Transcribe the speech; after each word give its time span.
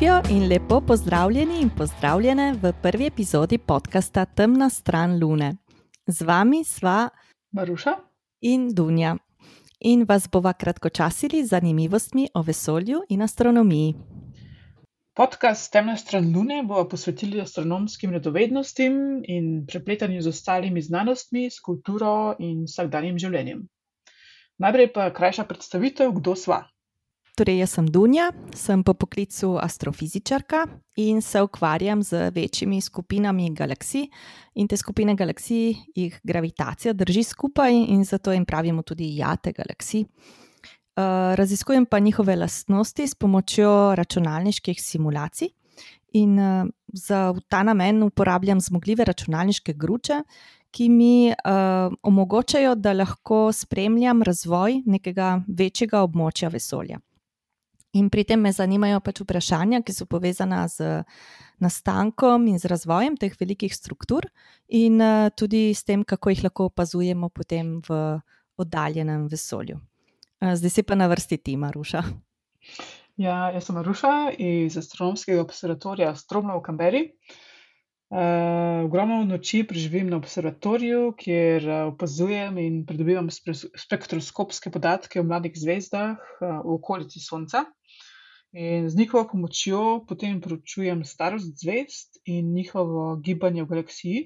Živijo 0.00 0.22
in 0.30 0.48
lepo 0.48 0.80
pozdravljeni 0.80 1.60
in 1.60 1.70
pozdravljene 1.78 2.52
v 2.62 2.72
prvi 2.82 3.06
epizodi 3.06 3.58
podcasta 3.58 4.24
Temna 4.24 4.70
stran 4.70 5.18
Lune. 5.24 5.56
Z 6.06 6.22
vami 6.22 6.64
sva 6.64 7.08
Maruša 7.52 7.92
in 8.40 8.74
Dunja 8.74 9.16
in 9.80 10.06
vas 10.08 10.28
bova 10.32 10.52
kratkočasili 10.52 11.44
z 11.44 11.48
zanimivostmi 11.48 12.28
o 12.34 12.42
vesolju 12.42 13.02
in 13.08 13.22
astronomiji. 13.22 13.94
Podcast 15.16 15.72
Temna 15.72 15.96
stran 15.96 16.32
Lune 16.36 16.62
bo 16.62 16.88
posvetili 16.88 17.40
astronomskim 17.40 18.12
radovednostim 18.12 19.22
in 19.24 19.66
prepletanju 19.66 20.22
z 20.22 20.28
ostalimi 20.28 20.82
znanostmi, 20.82 21.50
s 21.50 21.60
kulturo 21.60 22.34
in 22.38 22.64
vsakdanjim 22.64 23.18
življenjem. 23.18 23.66
Najprej 24.58 24.92
pa 24.92 25.10
krajša 25.12 25.44
predstavitev, 25.44 26.12
kdo 26.12 26.36
sva. 26.36 26.64
Torej, 27.40 27.62
jaz 27.62 27.72
sem 27.72 27.86
Dunja, 27.88 28.26
sem 28.52 28.82
po 28.84 28.92
poklicu 28.92 29.54
astrofizičarka 29.56 30.66
in 31.00 31.22
se 31.24 31.40
ukvarjam 31.40 32.02
z 32.02 32.28
večjimi 32.34 32.80
skupinami 32.84 33.46
galaksij. 33.56 34.10
In 34.60 34.68
te 34.68 34.76
skupine 34.76 35.14
galaksij 35.16 35.72
jih 35.96 36.18
gravitacija 36.22 36.92
drži 36.92 37.22
skupaj 37.22 37.72
in 37.72 38.04
zato 38.04 38.36
jim 38.36 38.44
pravimo 38.44 38.82
tudi 38.82 39.08
jate 39.16 39.54
galaksij. 39.56 40.04
Uh, 40.04 41.32
raziskujem 41.40 41.86
pa 41.86 41.98
njihove 41.98 42.36
lastnosti 42.36 43.08
s 43.08 43.14
pomočjo 43.14 43.94
računalniških 43.96 44.82
simulacij, 44.82 45.48
in 46.12 46.38
uh, 46.38 46.68
za 46.92 47.34
ta 47.48 47.62
namen 47.62 48.02
uporabljam 48.02 48.60
zmogljive 48.60 49.04
računalniške 49.04 49.72
gruče, 49.72 50.22
ki 50.70 50.88
mi 50.88 51.28
uh, 51.32 51.92
omogočajo, 52.02 52.74
da 52.74 52.92
lahko 52.92 53.52
spremljam 53.52 54.22
razvoj 54.22 54.82
nekega 54.86 55.40
večjega 55.48 56.02
območja 56.04 56.48
vesolja. 56.48 57.00
In 57.92 58.06
pri 58.06 58.22
tem 58.22 58.38
me 58.38 58.52
zanimajo 58.54 59.00
pač 59.02 59.18
vprašanja, 59.24 59.80
ki 59.82 59.92
so 59.94 60.06
povezana 60.06 60.62
z 60.70 61.02
nastankom 61.58 62.46
in 62.46 62.58
z 62.62 62.70
razvojem 62.70 63.16
teh 63.18 63.34
velikih 63.34 63.74
struktur, 63.74 64.28
in 64.70 65.02
uh, 65.02 65.26
tudi 65.34 65.74
s 65.74 65.82
tem, 65.82 66.04
kako 66.06 66.30
jih 66.30 66.44
lahko 66.46 66.68
opazujemo 66.70 67.32
potem 67.34 67.80
v 67.88 68.20
oddaljenem 68.62 69.26
vesolju. 69.26 69.80
Uh, 70.38 70.54
zdaj 70.54 70.70
si 70.70 70.86
pa 70.86 70.94
na 70.94 71.10
vrsti 71.10 71.40
ti, 71.42 71.56
Maruša. 71.58 72.04
Ja, 73.18 73.50
jaz 73.50 73.66
sem 73.66 73.74
Maruša 73.74 74.14
iz 74.38 74.78
astronomskega 74.78 75.42
observatorija 75.42 76.14
Stromno 76.14 76.60
v 76.60 76.64
Kamberi. 76.70 77.02
Uh, 78.10 78.86
ogromno 78.86 79.20
noči 79.26 79.64
preživim 79.66 80.08
na 80.10 80.18
observatoriju, 80.22 81.10
kjer 81.18 81.66
opazujem 81.90 82.56
in 82.58 82.80
pridobivam 82.86 83.28
spektroskopske 83.30 84.70
podatke 84.70 85.20
o 85.20 85.26
mladih 85.26 85.58
zvezdah 85.58 86.14
uh, 86.14 86.62
v 86.62 86.78
okolici 86.78 87.22
Sonca. 87.22 87.66
In 88.52 88.88
z 88.90 88.96
njihovo 88.96 89.28
pomočjo 89.30 90.04
potem 90.08 90.40
proučujem 90.40 91.04
starost 91.04 91.60
zvezd 91.62 92.18
in 92.24 92.52
njihovo 92.54 93.16
gibanje 93.16 93.62
v 93.62 93.66
galaksiji. 93.66 94.22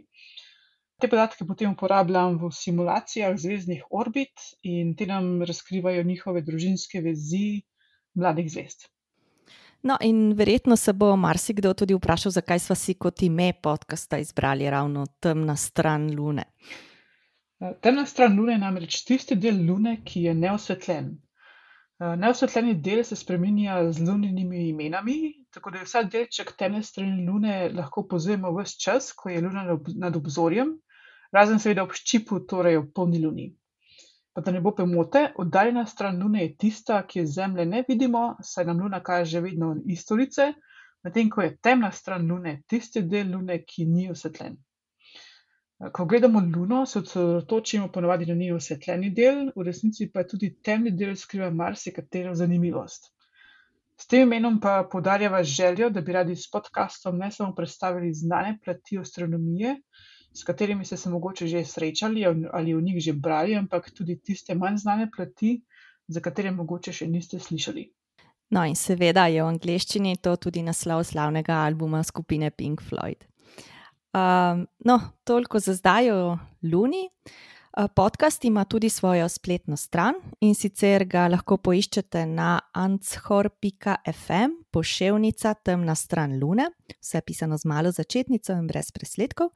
Te 1.00 1.08
podatke 1.08 1.44
potem 1.44 1.74
uporabljam 1.74 2.38
v 2.40 2.48
simulacijah 2.52 3.36
zvezdnih 3.36 3.82
orbit 3.90 4.46
in 4.62 4.94
ti 4.96 5.06
nam 5.06 5.42
razkrivajo 5.42 6.02
njihove 6.02 6.40
družinske 6.42 7.02
vezi 7.04 7.62
mladih 8.14 8.48
zvezd. 8.52 8.88
No, 9.82 9.98
in 10.00 10.32
verjetno 10.32 10.76
se 10.76 10.92
bo 10.92 11.16
marsikdo 11.16 11.74
tudi 11.74 11.94
vprašal, 11.94 12.32
zakaj 12.32 12.58
smo 12.58 12.74
si 12.74 12.94
kot 12.94 13.22
ime 13.22 13.52
podcasta 13.52 14.18
izbrali 14.18 14.70
ravno 14.70 15.04
temna 15.20 15.56
stran 15.56 16.08
Lune. 16.16 16.44
Temna 17.80 18.06
stran 18.06 18.38
Lune 18.38 18.52
je 18.52 18.58
namreč 18.58 19.02
tisti 19.04 19.36
del 19.36 19.60
Lune, 19.66 19.98
ki 20.04 20.22
je 20.22 20.34
neosvetljen. 20.34 21.12
Eh, 22.04 22.16
neosvetljeni 22.20 22.74
del 22.84 23.00
se 23.04 23.16
spremenja 23.16 23.74
z 23.92 24.02
luninimi 24.04 24.68
imenami, 24.68 25.14
tako 25.54 25.70
da 25.70 25.78
je 25.78 25.84
vsak 25.86 26.10
delček 26.12 26.50
temne 26.58 26.82
strani 26.82 27.22
Lune 27.26 27.54
lahko 27.72 28.02
pozujemo 28.08 28.50
vse 28.58 28.76
čas, 28.84 29.12
ko 29.16 29.30
je 29.30 29.40
Luna 29.40 29.62
nad 30.02 30.16
obzorjem, 30.16 30.74
razen 31.32 31.62
seveda 31.62 31.84
ob 31.86 31.94
ščipu, 31.96 32.40
torej 32.50 32.76
ob 32.80 32.90
polni 32.98 33.22
Luni. 33.22 33.46
Pa 34.34 34.42
da 34.44 34.52
ne 34.52 34.60
bo 34.60 34.74
pomote, 34.76 35.22
oddaljena 35.44 35.86
stran 35.86 36.20
Lune 36.20 36.42
je 36.42 36.52
tista, 36.66 37.00
ki 37.08 37.22
je 37.22 37.26
Zemlje 37.38 37.66
ne 37.70 37.84
vidimo, 37.88 38.24
saj 38.42 38.68
nam 38.68 38.82
Luna 38.84 39.00
kaže 39.00 39.40
vedno 39.40 39.72
istolice, 39.96 40.50
medtem 41.06 41.30
ko 41.30 41.46
je 41.46 41.56
temna 41.56 41.92
stran 41.92 42.28
Lune 42.28 42.58
tisti 42.68 43.06
del 43.14 43.32
Lune, 43.32 43.62
ki 43.64 43.86
ni 43.86 44.10
osvetljen. 44.10 44.58
Ko 45.92 46.04
gledamo 46.06 46.40
Luno, 46.40 46.86
se 46.86 46.98
osredotočimo 46.98 47.88
ponovadi 47.92 48.26
na 48.26 48.34
njen 48.34 48.54
osvetljeni 48.56 49.10
del, 49.10 49.50
v 49.56 49.64
resnici 49.66 50.06
pa 50.12 50.22
tudi 50.24 50.52
temni 50.62 50.90
del 50.90 51.16
skriva 51.16 51.50
marsikatero 51.50 52.34
zanimivost. 52.34 53.10
S 54.00 54.06
tem 54.06 54.22
imenom 54.26 54.60
pa 54.60 54.88
poudarjava 54.90 55.42
željo, 55.42 55.90
da 55.90 56.00
bi 56.00 56.12
radi 56.12 56.36
s 56.36 56.50
podcastom 56.50 57.18
ne 57.18 57.30
samo 57.30 57.54
predstavili 57.54 58.14
znane 58.14 58.58
plati 58.64 58.98
astronomije, 58.98 59.76
s 60.34 60.44
katerimi 60.44 60.84
ste 60.84 60.96
se 60.96 61.10
mogoče 61.10 61.46
že 61.46 61.64
srečali 61.64 62.24
ali 62.52 62.74
o 62.74 62.80
njih 62.80 63.02
že 63.02 63.12
brali, 63.12 63.54
ampak 63.56 63.90
tudi 63.90 64.18
tiste 64.20 64.54
manj 64.54 64.76
znane 64.76 65.10
plati, 65.16 65.60
za 66.08 66.20
katere 66.20 66.50
mogoče 66.50 66.92
še 66.92 67.06
niste 67.06 67.38
slišali. 67.38 67.86
No, 68.50 68.64
in 68.64 68.74
seveda 68.76 69.26
je 69.26 69.42
v 69.42 69.48
angleščini 69.48 70.16
to 70.22 70.36
tudi 70.36 70.62
naslov 70.62 71.04
slavnega 71.04 71.62
albuma 71.64 72.02
skupine 72.04 72.50
Pink 72.50 72.82
Floyd. 72.82 73.24
Um, 74.14 74.66
no, 74.78 75.00
toliko 75.24 75.58
za 75.58 75.74
zdaj 75.74 76.10
o 76.10 76.38
Luni. 76.62 77.10
Podcast 77.96 78.44
ima 78.44 78.64
tudi 78.64 78.88
svojo 78.88 79.28
spletno 79.28 79.76
stran 79.76 80.14
in 80.40 80.54
sicer 80.54 81.04
ga 81.04 81.24
lahko 81.28 81.56
poiščete 81.56 82.22
na 82.26 82.60
anchor.fm, 82.72 84.52
pošiljka 84.70 85.54
temna 85.54 85.94
stran 85.94 86.38
Lune, 86.38 86.68
vse 87.00 87.20
pisano 87.26 87.58
z 87.58 87.66
malo 87.66 87.90
začetnico 87.90 88.52
in 88.52 88.68
brez 88.70 88.92
presledkov. 88.94 89.50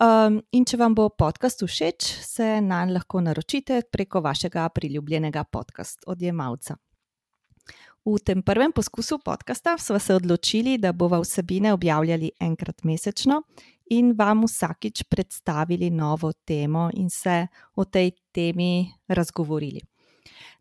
Um, 0.00 0.40
in 0.52 0.64
če 0.64 0.80
vam 0.80 0.94
bo 0.96 1.10
podcast 1.12 1.60
všeč, 1.66 2.14
se 2.24 2.60
na 2.60 2.84
njega 2.86 3.00
lahko 3.00 3.20
naročite 3.20 3.82
preko 3.92 4.20
vašega 4.24 4.68
priljubljenega 4.68 5.44
podcast 5.44 6.00
odjemalca. 6.06 6.76
V 8.04 8.16
tem 8.24 8.42
prvem 8.42 8.72
poskusu 8.72 9.18
podcasta 9.18 9.78
smo 9.78 9.98
se 9.98 10.14
odločili, 10.14 10.78
da 10.78 10.92
bomo 10.92 11.20
vsebine 11.20 11.72
objavljali 11.72 12.30
enkrat 12.40 12.84
mesečno 12.84 13.42
in 13.90 14.14
vam 14.18 14.44
vsakič 14.44 15.02
predstavili 15.10 15.90
novo 15.90 16.32
temo 16.32 16.90
in 16.94 17.10
se 17.10 17.46
o 17.74 17.84
tej 17.84 18.12
temi 18.32 18.92
razgovorili. 19.08 19.80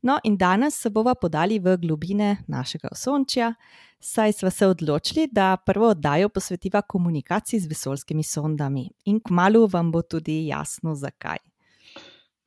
No, 0.01 0.19
in 0.23 0.37
danes 0.37 0.81
se 0.81 0.89
bomo 0.89 1.13
podali 1.15 1.59
v 1.59 1.77
globine 1.77 2.37
našega 2.47 2.87
osončja, 2.91 3.53
saj 3.99 4.33
smo 4.33 4.49
se 4.49 4.67
odločili, 4.67 5.27
da 5.31 5.57
prvo 5.65 5.89
oddajo 5.89 6.29
posvetiva 6.29 6.81
komunikaciji 6.81 7.59
z 7.59 7.67
vesoljskimi 7.67 8.23
sondami. 8.23 8.89
In 9.05 9.19
kmalo 9.19 9.67
vam 9.67 9.91
bo 9.91 10.01
tudi 10.01 10.47
jasno, 10.47 10.95
zakaj. 10.95 11.37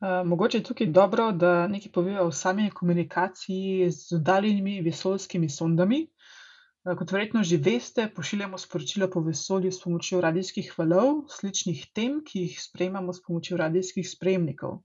Uh, 0.03 0.27
mogoče 0.27 0.59
je 0.59 0.65
tukaj 0.65 0.87
dobro, 0.87 1.33
da 1.33 1.69
nekaj 1.69 1.93
povejo 1.93 2.25
o 2.27 2.33
sami 2.33 2.71
komunikaciji 2.71 3.91
z 3.91 4.17
oddaljenimi 4.17 4.81
vesoljskimi 4.81 5.49
sondami. 5.49 6.07
Eh, 6.83 6.97
kot 6.99 7.13
verjetno 7.15 7.45
že 7.47 7.61
veste, 7.63 8.09
pošiljamo 8.15 8.59
sporočila 8.59 9.07
po 9.11 9.21
vesolju 9.23 9.71
s 9.73 9.79
pomočjo 9.83 10.21
radijskih 10.21 10.73
valov, 10.79 11.29
sličnih 11.31 11.85
tem, 11.95 12.17
ki 12.27 12.41
jih 12.47 12.57
sprejemamo 12.59 13.13
s 13.15 13.23
pomočjo 13.23 13.57
radijskih 13.57 14.09
sprejemnikov. 14.11 14.81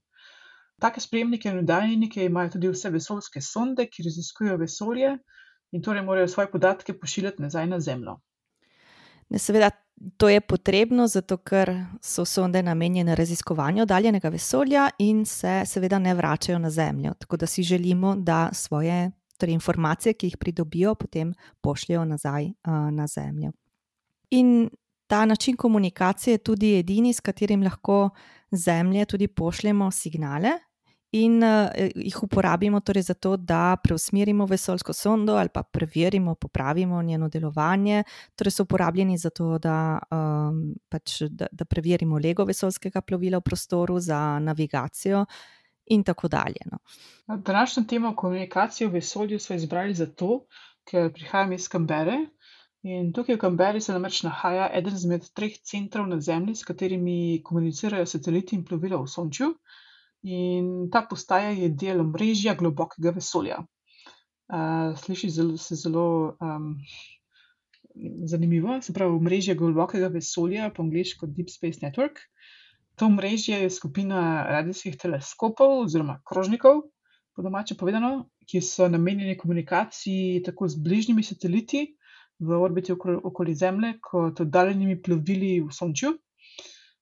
Take 0.78 1.00
sprejemnike 1.00 1.50
in 1.50 1.58
oddajnike 1.58 2.24
imajo 2.24 2.52
tudi 2.54 2.70
vse 2.70 2.92
vesoljske 2.94 3.42
sonde, 3.42 3.88
ki 3.90 4.06
raziskujejo 4.06 4.60
vesolje 4.62 5.16
in 5.74 5.82
torej 5.82 6.06
morajo 6.06 6.28
svoje 6.28 6.50
podatke 6.50 6.94
pošiljati 6.94 7.42
nazaj 7.42 7.66
na 7.66 7.80
Zemljo. 7.80 8.20
Ne, 9.28 9.38
seveda, 9.38 9.70
to 10.16 10.28
je 10.28 10.40
potrebno, 10.40 11.08
zato 11.08 11.36
ker 11.36 11.74
so 12.00 12.24
sonde 12.24 12.62
namenjene 12.62 13.14
raziskovanju 13.18 13.82
oddaljenega 13.82 14.28
vesolja 14.28 14.90
in 14.98 15.26
se 15.26 15.62
seveda 15.66 15.98
ne 15.98 16.14
vračajo 16.14 16.58
na 16.58 16.70
Zemljo. 16.70 17.14
Tako 17.18 17.36
da 17.36 17.46
si 17.46 17.62
želimo, 17.62 18.14
da 18.16 18.50
svoje 18.52 19.10
torej 19.38 19.54
informacije, 19.54 20.14
ki 20.14 20.26
jih 20.26 20.36
pridobijo, 20.36 20.94
potem 20.94 21.32
pošljajo 21.60 22.04
nazaj 22.04 22.44
uh, 22.44 22.90
na 22.92 23.06
Zemljo. 23.06 23.52
In 24.30 24.70
ta 25.06 25.24
način 25.24 25.56
komunikacije 25.56 26.34
je 26.34 26.38
tudi 26.38 26.78
edini, 26.78 27.12
s 27.12 27.20
katerim 27.20 27.62
lahko 27.62 28.10
Zemlje 28.50 29.04
tudi 29.04 29.28
pošljemo 29.28 29.90
signale. 29.90 30.50
In 31.12 31.42
uh, 31.42 31.70
jih 31.96 32.22
uporabimo 32.22 32.80
torej 32.80 33.02
zato, 33.02 33.36
da 33.36 33.76
preusmerimo 33.84 34.46
vesoljsko 34.46 34.92
sondo 34.92 35.36
ali 35.36 35.48
pa 35.48 35.62
preverimo, 35.62 36.34
popravimo 36.34 37.02
njeno 37.02 37.28
delovanje. 37.28 38.02
Torej 38.36 38.50
so 38.50 38.62
uporabljeni 38.62 39.18
zato, 39.18 39.58
da, 39.58 39.98
um, 40.10 40.74
pač, 40.88 41.22
da, 41.30 41.46
da 41.52 41.64
preverimo 41.64 42.18
lego 42.18 42.44
vesoljskega 42.44 43.00
plovila 43.00 43.38
v 43.38 43.42
prostoru 43.42 44.00
za 44.00 44.38
navigacijo, 44.38 45.20
uh, 45.20 45.57
in 45.90 46.04
tako 46.04 46.28
dalje. 46.28 46.62
No. 46.70 46.78
Današnjo 47.36 47.84
temo 47.88 48.16
komunikacije 48.16 48.88
v 48.88 48.92
vesolju 48.92 49.38
smo 49.38 49.56
izbrali 49.56 49.94
zato, 49.94 50.44
ker 50.90 51.12
prihajam 51.12 51.52
iz 51.52 51.68
Kambere. 51.68 52.18
In 52.82 53.12
tukaj 53.12 53.34
v 53.34 53.40
Kamberi 53.42 53.80
se 53.80 53.92
namreč 53.92 54.22
nahaja 54.22 54.68
eden 54.74 54.94
izmed 54.94 55.26
treh 55.34 55.56
centrov 55.66 56.06
na 56.06 56.20
Zemlji, 56.20 56.54
s 56.54 56.64
katerimi 56.64 57.42
komunicirajo 57.44 58.06
sateliti 58.06 58.56
in 58.56 58.64
plovila 58.64 59.00
v 59.02 59.10
Sončju. 59.10 59.50
In 60.22 60.88
ta 60.90 61.02
postaja 61.10 61.50
je 61.50 61.68
del 61.68 62.02
mrežja 62.06 62.54
globokega 62.54 63.10
vesolja. 63.14 63.58
Uh, 64.48 64.96
sliši 64.96 65.30
zelo, 65.30 65.56
se 65.60 65.76
zelo 65.76 66.36
um, 66.40 66.70
zanimivo, 68.24 68.80
se 68.82 68.94
pravi, 68.94 69.20
mreže 69.20 69.54
globokega 69.54 70.08
vesolja, 70.08 70.70
po 70.74 70.82
angliško 70.82 71.26
Deep 71.26 71.50
Space 71.50 71.82
Network. 71.82 72.22
To 72.98 73.08
mreže 73.08 73.52
je 73.52 73.70
skupina 73.70 74.42
radijskih 74.50 74.96
teleskopov 74.98 75.84
oziroma 75.84 76.16
krožnikov, 76.26 76.80
po 77.36 77.42
domače 77.42 77.76
povedano, 77.78 78.26
ki 78.42 78.58
so 78.60 78.88
namenjeni 78.90 79.36
komunikaciji 79.38 80.42
tako 80.42 80.66
z 80.68 80.80
bližnjimi 80.82 81.22
sateliti 81.22 81.84
v 82.42 82.58
orbiti 82.58 82.92
okoli 82.92 83.54
Zemlje, 83.54 83.92
kot 84.02 84.40
oddaljenimi 84.40 84.96
plovili 85.02 85.60
v 85.60 85.70
Sončju. 85.70 86.10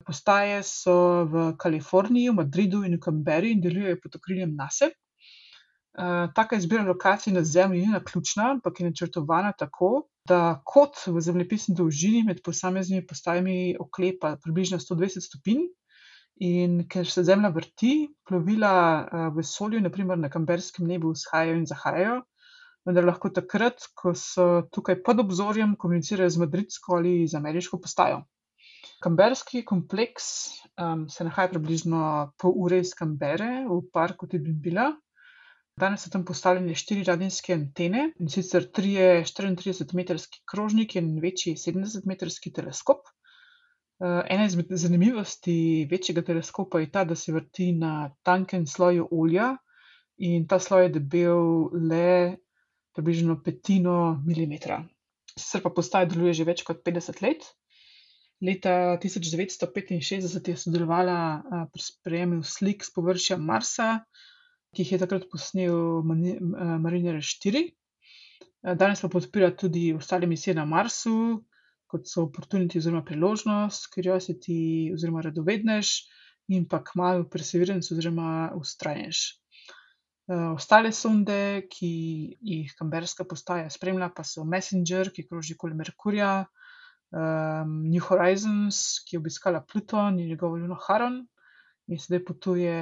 Postaje 0.04 0.60
so 0.62 1.24
v 1.32 1.46
Kaliforniji, 1.56 2.28
v 2.28 2.36
Madridu 2.42 2.82
in 2.84 2.98
v 2.98 3.00
Canberri 3.00 3.54
in 3.56 3.64
delujejo 3.64 3.96
pod 4.02 4.20
okriljem 4.20 4.52
NASA. 4.56 4.92
taka 6.34 6.56
izbira 6.56 6.82
lokacij 6.84 7.32
na 7.32 7.44
Zemlji 7.44 7.86
ni 7.86 7.92
naključna, 7.92 8.50
ampak 8.50 8.80
je 8.80 8.86
načrtovana 8.86 9.52
tako, 9.52 10.08
da 10.28 10.60
kot 10.64 11.06
v 11.06 11.20
zemljepisni 11.20 11.74
dolžini 11.74 12.22
med 12.22 12.42
posameznimi 12.44 13.06
postajami 13.06 13.76
oklepa 13.80 14.36
približno 14.42 14.78
sto 14.78 14.94
dvajset 14.94 15.22
stopinj, 15.22 15.64
in 16.40 16.84
ker 16.88 17.06
se 17.08 17.24
Zemlja 17.24 17.50
vrti, 17.54 18.08
plovila, 18.28 19.08
v 19.30 19.36
vesolju, 19.40 19.80
na 19.80 19.90
primer 19.90 20.18
na 20.18 20.28
canberrskem 20.28 20.86
nebu, 20.86 21.14
vzhajajo 21.16 21.56
in 21.56 21.66
zahajajo, 21.66 22.16
vendar 22.86 23.06
lahko 23.08 23.30
takrat, 23.34 23.88
ko 23.96 24.14
so 24.14 24.66
tukaj 24.72 25.00
pod 25.02 25.20
obzorjem, 25.24 25.76
komunicirajo 25.80 26.30
z 26.30 26.42
madridsko 26.44 27.00
ali 27.00 27.14
z 27.26 27.34
ameriško 27.34 27.80
postajo. 27.80 28.22
Canberrski 29.02 29.64
kompleks, 29.64 30.28
se 31.08 31.24
nahaja 31.24 31.50
približno 31.52 32.32
pol 32.40 32.54
ure 32.56 32.78
iz 32.80 32.94
Canberre 32.96 33.66
v 33.68 33.80
parku 33.92 34.28
Tidbinbilla. 34.28 34.92
Danes 35.76 36.06
so 36.06 36.10
tam 36.12 36.24
postavljene 36.24 36.74
štiri 36.74 37.02
radijske 37.04 37.52
antene, 37.52 38.06
in 38.16 38.30
sicer 38.32 38.64
trije 38.72 39.24
štiriintridesetmetrski 39.28 40.40
krožniki 40.48 40.98
in 41.02 41.18
večji 41.20 41.56
sedemdesetmetrski 41.60 42.52
teleskop. 42.56 43.04
Ena 44.00 44.44
izmed 44.44 44.66
zanimivosti 44.70 45.88
večjega 45.90 46.22
teleskopa 46.22 46.80
je 46.80 46.90
ta, 46.90 47.04
da 47.04 47.14
se 47.14 47.32
vrti 47.32 47.72
na 47.72 48.10
tankem 48.22 48.66
sloju 48.66 49.08
olja 49.10 49.56
in 50.16 50.46
ta 50.48 50.58
sloj 50.60 50.82
je 50.82 50.88
debel 50.98 51.70
le 51.88 52.36
približno 52.96 53.40
petino 53.44 54.22
milimetra. 54.26 54.82
Sicer 55.36 55.62
pa 55.62 55.70
postaja 55.70 56.08
deluje 56.08 56.32
že 56.34 56.44
več 56.48 56.62
kot 56.64 56.84
petdeset 56.84 57.20
let. 57.22 57.44
Leta 58.40 58.96
tisoč 59.00 59.30
devetsto 59.32 59.68
petinšestdeset 59.72 60.48
je 60.48 60.56
sodelovala, 60.60 61.18
pri 61.72 61.82
sprejemu 61.82 62.42
slik 62.44 62.84
s 62.84 62.92
površja 62.92 63.38
Marsa, 63.40 64.04
ki 64.76 64.84
jih 64.84 64.92
je 64.92 65.00
takrat 65.00 65.24
posnel 65.32 66.04
Mariner 66.04 67.20
štiri. 67.24 67.70
danes 68.60 69.00
pa 69.00 69.08
podpira 69.08 69.50
tudi 69.56 69.94
ostale 69.94 70.26
misije 70.26 70.54
na 70.54 70.64
Marsu, 70.64 71.44
kot 71.86 72.08
so 72.10 72.26
Opportunity 72.26 72.78
oziroma 72.78 73.04
Priložnost, 73.06 73.88
Curiosity 73.94 74.92
oziroma 74.94 75.22
Radovednež 75.22 75.92
in 76.48 76.66
pa 76.68 76.82
kmalu 76.82 77.28
Perseverance 77.30 77.94
oziroma 77.94 78.52
Vztrajnež. 78.62 79.24
ostale 80.28 80.90
sonde, 80.92 81.68
ki 81.70 81.88
jih 82.42 82.72
canberrska 82.74 83.24
postaja 83.24 83.70
spremlja, 83.70 84.08
pa 84.10 84.24
so 84.26 84.44
Messenger, 84.44 85.12
ki 85.14 85.26
kroži 85.28 85.54
okoli 85.54 85.74
Merkurja, 85.78 86.46
New 87.12 88.02
Horizons, 88.02 89.04
ki 89.06 89.16
je 89.16 89.20
obiskala 89.20 89.62
Pluton 89.62 90.18
in 90.18 90.28
njegovo 90.28 90.56
luno 90.58 90.74
Haron 90.88 91.20
in 91.86 91.98
sedaj 92.02 92.24
potuje 92.24 92.74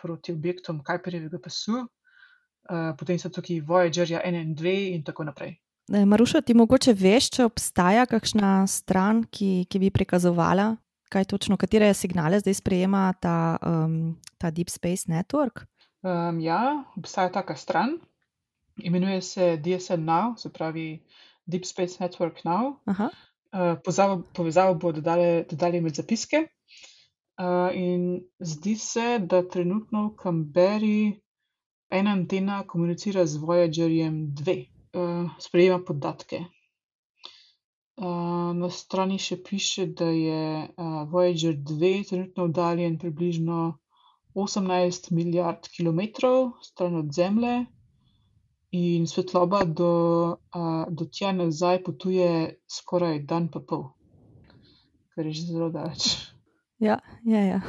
proti 0.00 0.32
objektom 0.32 0.80
Kuiperjevega 0.84 1.38
pasu. 1.38 1.84
potem 2.98 3.18
so 3.18 3.28
tukaj 3.30 3.60
Voyagerja 3.60 4.20
ena 4.24 4.40
in 4.42 4.54
dve 4.54 4.88
in 4.90 5.04
tako 5.04 5.24
naprej. 5.24 5.54
Maruša, 5.88 6.40
ti 6.42 6.54
mogoče 6.54 6.92
veš, 6.98 7.28
če 7.36 7.44
obstaja 7.46 8.06
kakšna 8.10 8.66
stran, 8.66 9.22
ki, 9.30 9.66
ki 9.70 9.78
bi 9.78 9.90
prikazovala, 9.94 10.72
kaj 11.14 11.28
točno, 11.30 11.56
katere 11.56 11.92
signale 11.94 12.40
zdaj 12.42 12.58
sprejema 12.58 13.12
ta, 13.22 13.58
ta 14.38 14.50
Deep 14.50 14.70
Space 14.70 15.06
Network? 15.06 15.66
ja, 16.42 16.84
obstaja 16.96 17.30
taka 17.32 17.56
stran. 17.56 17.98
Imenuje 18.76 19.22
se 19.22 19.56
DSNow, 19.56 20.34
se 20.36 20.52
pravi 20.52 21.02
Deep 21.46 21.64
Space 21.64 22.02
Network 22.02 22.44
Now. 22.44 22.76
povezavo 24.34 24.74
bodo 24.74 25.00
dodale, 25.00 25.44
dodali 25.50 25.80
med 25.80 25.94
zapiske. 25.94 26.48
in 27.74 28.20
zdi 28.40 28.76
se, 28.76 29.18
da 29.18 29.42
trenutno 29.48 30.08
v 30.08 30.16
Canberri 30.22 31.20
ena 31.90 32.10
antena 32.12 32.64
komunicira 32.66 33.26
z 33.26 33.36
Voyagerjem 33.36 34.34
dve. 34.34 34.75
Sprejema 35.40 35.80
podatke. 35.84 36.44
na 38.54 38.68
strani 38.70 39.18
še 39.18 39.38
piše, 39.42 39.86
da 39.86 40.04
je, 40.04 40.68
Voyager 41.08 41.56
dve 41.56 42.02
trenutno 42.04 42.44
oddaljen 42.44 42.98
približno 42.98 43.78
osemnajst 44.34 45.10
milijard 45.10 45.68
kilometrov 45.72 46.50
stran 46.62 46.96
od 46.96 47.12
Zemlje 47.12 47.64
in 48.70 49.06
svetloba 49.06 49.64
do, 49.64 50.36
do 50.88 51.06
tja 51.08 51.30
in 51.32 51.40
nazaj 51.40 51.82
potuje 51.84 52.58
skoraj 52.68 53.22
dan 53.24 53.48
pa 53.48 53.60
pol. 53.60 53.88
Kar 55.14 55.26
je 55.26 55.32
že 55.32 55.46
zelo 55.48 55.70
daleč. 55.72 56.28
Ja, 56.78 56.98
je, 57.24 57.40
ja. 57.46 57.60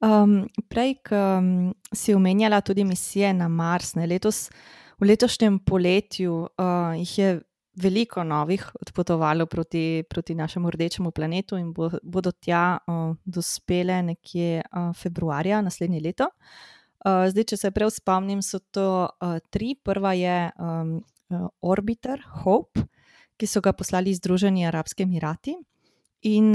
prej, 0.72 0.94
ke 1.04 1.20
si 1.92 2.14
omenjala 2.14 2.60
tudi 2.64 2.84
misije 2.84 3.34
na 3.36 3.48
Mars, 3.48 3.94
ne, 3.94 4.06
letos, 4.06 4.48
v 5.00 5.08
letošnjem 5.08 5.58
poletju, 5.64 6.48
jih 7.00 7.18
je 7.18 7.40
veliko 7.80 8.24
novih 8.24 8.66
odpotovalo 8.80 9.46
proti, 9.46 10.04
proti 10.10 10.34
našemu 10.34 10.70
rdečemu 10.70 11.10
planetu 11.10 11.56
in 11.56 11.72
bodo 12.02 12.32
tja, 12.32 12.78
dospele 13.24 14.02
nekje, 14.02 14.62
februarja 14.96 15.62
naslednje 15.62 16.00
leto. 16.04 16.28
zdaj, 17.04 17.44
če 17.44 17.56
se 17.56 17.70
prav 17.70 17.90
spomnim, 17.90 18.42
so 18.42 18.58
to, 18.60 19.08
tri, 19.50 19.74
prva 19.74 20.12
je, 20.12 20.50
Orbiter 21.62 22.20
Hope, 22.42 22.82
ki 23.38 23.46
so 23.46 23.62
ga 23.64 23.72
poslali 23.72 24.12
Združeni 24.14 24.66
arabski 24.66 25.06
emirati. 25.06 25.54
In, 26.28 26.52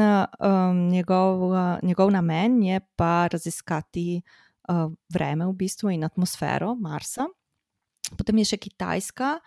njegov, 0.92 1.48
njegov 1.82 2.12
namen 2.12 2.62
je 2.64 2.82
pa 2.96 3.28
raziskati, 3.32 4.22
vreme 5.10 5.48
v 5.48 5.54
bistvu 5.54 5.90
in 5.96 6.04
atmosfero 6.04 6.76
Marsa. 6.76 7.26
Potem 8.14 8.44
je 8.44 8.52
še 8.54 8.62
Kitajska, 8.62 9.38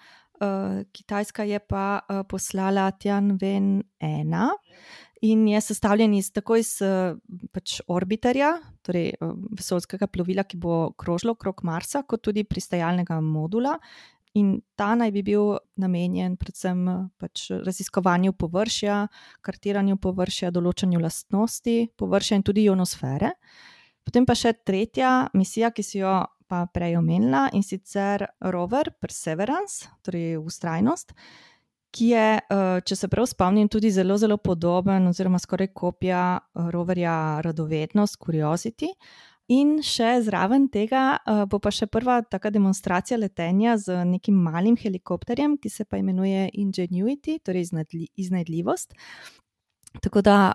Kitajska 0.92 1.42
je 1.42 1.58
pa, 1.58 2.00
poslala 2.28 2.90
Tianwen 2.90 3.82
ena 4.00 4.50
in 5.22 5.48
je 5.48 5.60
sestavljen 5.60 6.14
iz, 6.14 6.30
tako 6.30 6.56
iz, 6.60 6.76
pač 7.50 7.80
orbiterja, 7.90 8.52
torej, 8.86 9.16
vesoljskega 9.58 10.06
plovila, 10.06 10.44
ki 10.46 10.60
bo 10.62 10.92
krožilo 10.94 11.34
okrog 11.34 11.64
Marsa, 11.66 12.04
kot 12.06 12.22
tudi 12.22 12.46
pristajalnega 12.46 13.18
modula. 13.20 13.74
In 14.38 14.60
ta 14.78 14.92
naj 14.94 15.10
bi 15.10 15.24
bil 15.26 15.56
namenjen 15.80 16.36
predvsem 16.38 16.84
pač 17.18 17.48
raziskovanju 17.64 18.36
površja, 18.38 19.00
kartiranju 19.42 19.98
površja, 19.98 20.52
določanju 20.54 21.00
lastnosti 21.02 21.78
površja 21.98 22.38
in 22.38 22.46
tudi 22.46 22.68
ionosfere. 22.68 23.32
Potem 24.06 24.28
pa 24.28 24.36
še 24.38 24.54
tretja 24.62 25.32
misija, 25.34 25.72
ki 25.74 25.82
si 25.82 25.98
jo 26.04 26.20
pa 26.48 26.64
prej 26.72 26.96
omenila, 26.98 27.48
in 27.52 27.62
sicer 27.62 28.24
rover 28.52 28.92
Perseverance, 29.00 29.88
torej 30.02 30.38
Vztrajnost, 30.46 31.14
ki 31.94 32.10
je, 32.12 32.28
če 32.84 32.96
se 32.96 33.08
prav 33.08 33.26
spomnim, 33.30 33.68
tudi 33.72 33.90
zelo, 33.92 34.18
zelo 34.20 34.36
podoben 34.36 35.08
oziroma 35.08 35.40
skoraj 35.40 35.72
kopija, 35.72 36.22
roverja 36.72 37.40
Radovednost, 37.44 38.18
Curiosity. 38.20 38.92
In 39.48 39.78
še 39.80 40.18
zraven 40.26 40.66
tega, 40.68 41.16
bo 41.48 41.56
pa 41.64 41.70
še 41.72 41.86
prva 41.88 42.18
taka 42.20 42.50
demonstracija 42.52 43.16
letenja 43.16 43.78
z 43.80 44.02
nekim 44.04 44.36
malim 44.36 44.76
helikopterjem, 44.76 45.56
ki 45.56 45.72
se 45.72 45.86
pa 45.88 45.96
imenuje 45.96 46.50
Ingenuity, 46.60 47.38
torej 47.40 47.70
iznajdljivost. 48.20 48.92
Tako 50.02 50.20
da, 50.22 50.52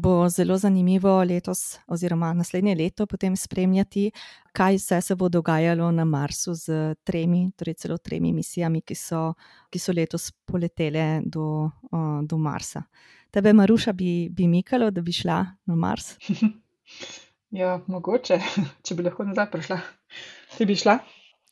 bo 0.00 0.28
zelo 0.28 0.56
zanimivo 0.58 1.22
letos 1.24 1.78
oziroma 1.86 2.32
naslednje 2.32 2.74
leto 2.74 3.06
potem 3.06 3.36
spremljati, 3.36 4.10
kaj 4.52 4.76
vse 4.76 5.00
se 5.00 5.14
bo 5.14 5.28
dogajalo 5.28 5.90
na 5.90 6.04
Marsu 6.04 6.54
s 6.54 6.68
tremi, 7.04 7.50
torej 7.56 7.74
celo 7.74 7.98
tremi 7.98 8.32
misijami, 8.32 8.80
ki 8.80 8.94
so, 8.94 9.32
ki 9.70 9.78
so 9.78 9.92
letos 9.92 10.30
poletele 10.44 11.22
do, 11.24 11.70
do 12.22 12.38
Marsa. 12.38 12.84
Tebe, 13.30 13.52
Maruša, 13.52 13.92
bi, 13.92 14.28
bi 14.30 14.46
mikalo, 14.48 14.90
da 14.90 15.02
bi 15.02 15.12
šla 15.12 15.44
na 15.66 15.74
Mars? 15.74 16.14
Ja, 17.54 17.76
mogoče, 17.86 18.40
če 18.82 18.96
bi 18.98 19.04
lahko 19.06 19.22
nazaj 19.28 19.46
prišla. 19.52 19.76
Ti 20.56 20.66
bi 20.66 20.74
šla? 20.74 20.96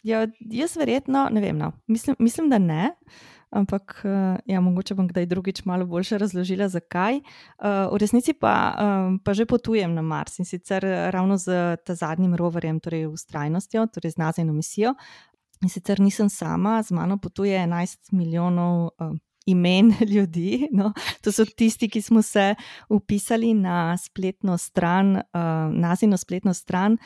Ja, 0.02 0.24
jaz 0.50 0.74
verjetno, 0.74 1.28
ne 1.30 1.42
vem, 1.44 1.60
no, 1.60 1.68
mislim, 1.86 2.16
mislim, 2.18 2.48
da 2.50 2.58
ne. 2.58 2.88
Ampak, 3.52 3.98
ja, 4.48 4.60
mogoče 4.64 4.94
bom 4.96 5.08
kdaj 5.08 5.26
drugič 5.28 5.64
malo 5.68 5.84
boljše 5.86 6.18
razložila, 6.18 6.70
zakaj. 6.72 7.20
v 7.60 7.98
resnici 8.00 8.32
pa, 8.32 8.54
pa 9.24 9.34
že 9.36 9.44
potujem 9.44 9.92
na 9.94 10.02
Mars, 10.02 10.38
in 10.40 10.48
sicer 10.48 10.84
ravno 11.12 11.36
s 11.38 11.44
ta 11.84 11.94
zadnjim 11.94 12.32
roverjem, 12.34 12.80
torej 12.80 13.10
Vztrajnostjo, 13.12 13.86
torej 13.92 14.16
z 14.16 14.16
Nasino 14.16 14.56
misijo. 14.56 14.94
In 15.62 15.68
sicer 15.68 16.00
nisem 16.00 16.32
sama, 16.32 16.82
z 16.82 16.96
mano 16.96 17.18
potuje 17.20 17.54
enajst 17.60 18.12
milijonov, 18.12 18.96
imen 19.46 19.92
ljudi. 20.14 20.68
No. 20.72 20.92
To 21.20 21.32
so 21.32 21.44
tisti, 21.44 21.88
ki 21.88 22.02
smo 22.02 22.22
se 22.22 22.54
upisali 22.88 23.54
na 23.54 23.96
spletno 23.98 24.58
stran, 24.58 25.16
uh, 25.16 25.22
nazino 25.70 26.16
spletno 26.16 26.54
stran. 26.54 26.96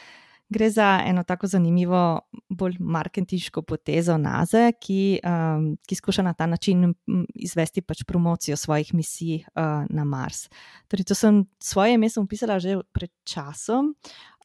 Gre 0.49 0.71
za 0.71 1.03
eno 1.07 1.25
tako 1.27 1.47
zanimivo, 1.47 2.21
bolj 2.49 2.77
marketinško 2.79 3.63
potezo 3.63 4.15
Naze, 4.19 4.73
ki, 4.81 5.19
um, 5.27 5.73
ki 5.87 5.95
skuša 5.99 6.23
na 6.23 6.33
ta 6.39 6.47
način 6.47 6.95
izvesti 7.35 7.83
pač 7.83 8.05
promocijo 8.07 8.57
svojih 8.57 8.95
misij 8.95 9.35
uh, 9.37 9.83
na 9.91 10.05
Mars. 10.05 10.49
Torej, 10.89 11.05
to 11.05 11.15
sem 11.15 11.45
svoje 11.59 11.95
ime 11.95 12.07
upisala 12.17 12.59
že 12.59 12.79
pred 12.93 13.11
časom 13.25 13.95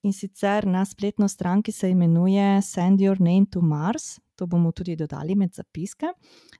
in 0.03 0.13
sicer 0.13 0.65
na 0.65 0.85
spletno 0.85 1.27
stran, 1.27 1.61
ki 1.61 1.71
se 1.71 1.89
imenuje 1.89 2.61
Send 2.61 2.99
Your 2.99 3.19
Name 3.21 3.45
to 3.51 3.61
Mars. 3.61 4.19
To 4.35 4.47
bomo 4.47 4.71
tudi 4.71 4.95
dodali 4.95 5.35
med 5.35 5.53
zapiske. 5.53 6.09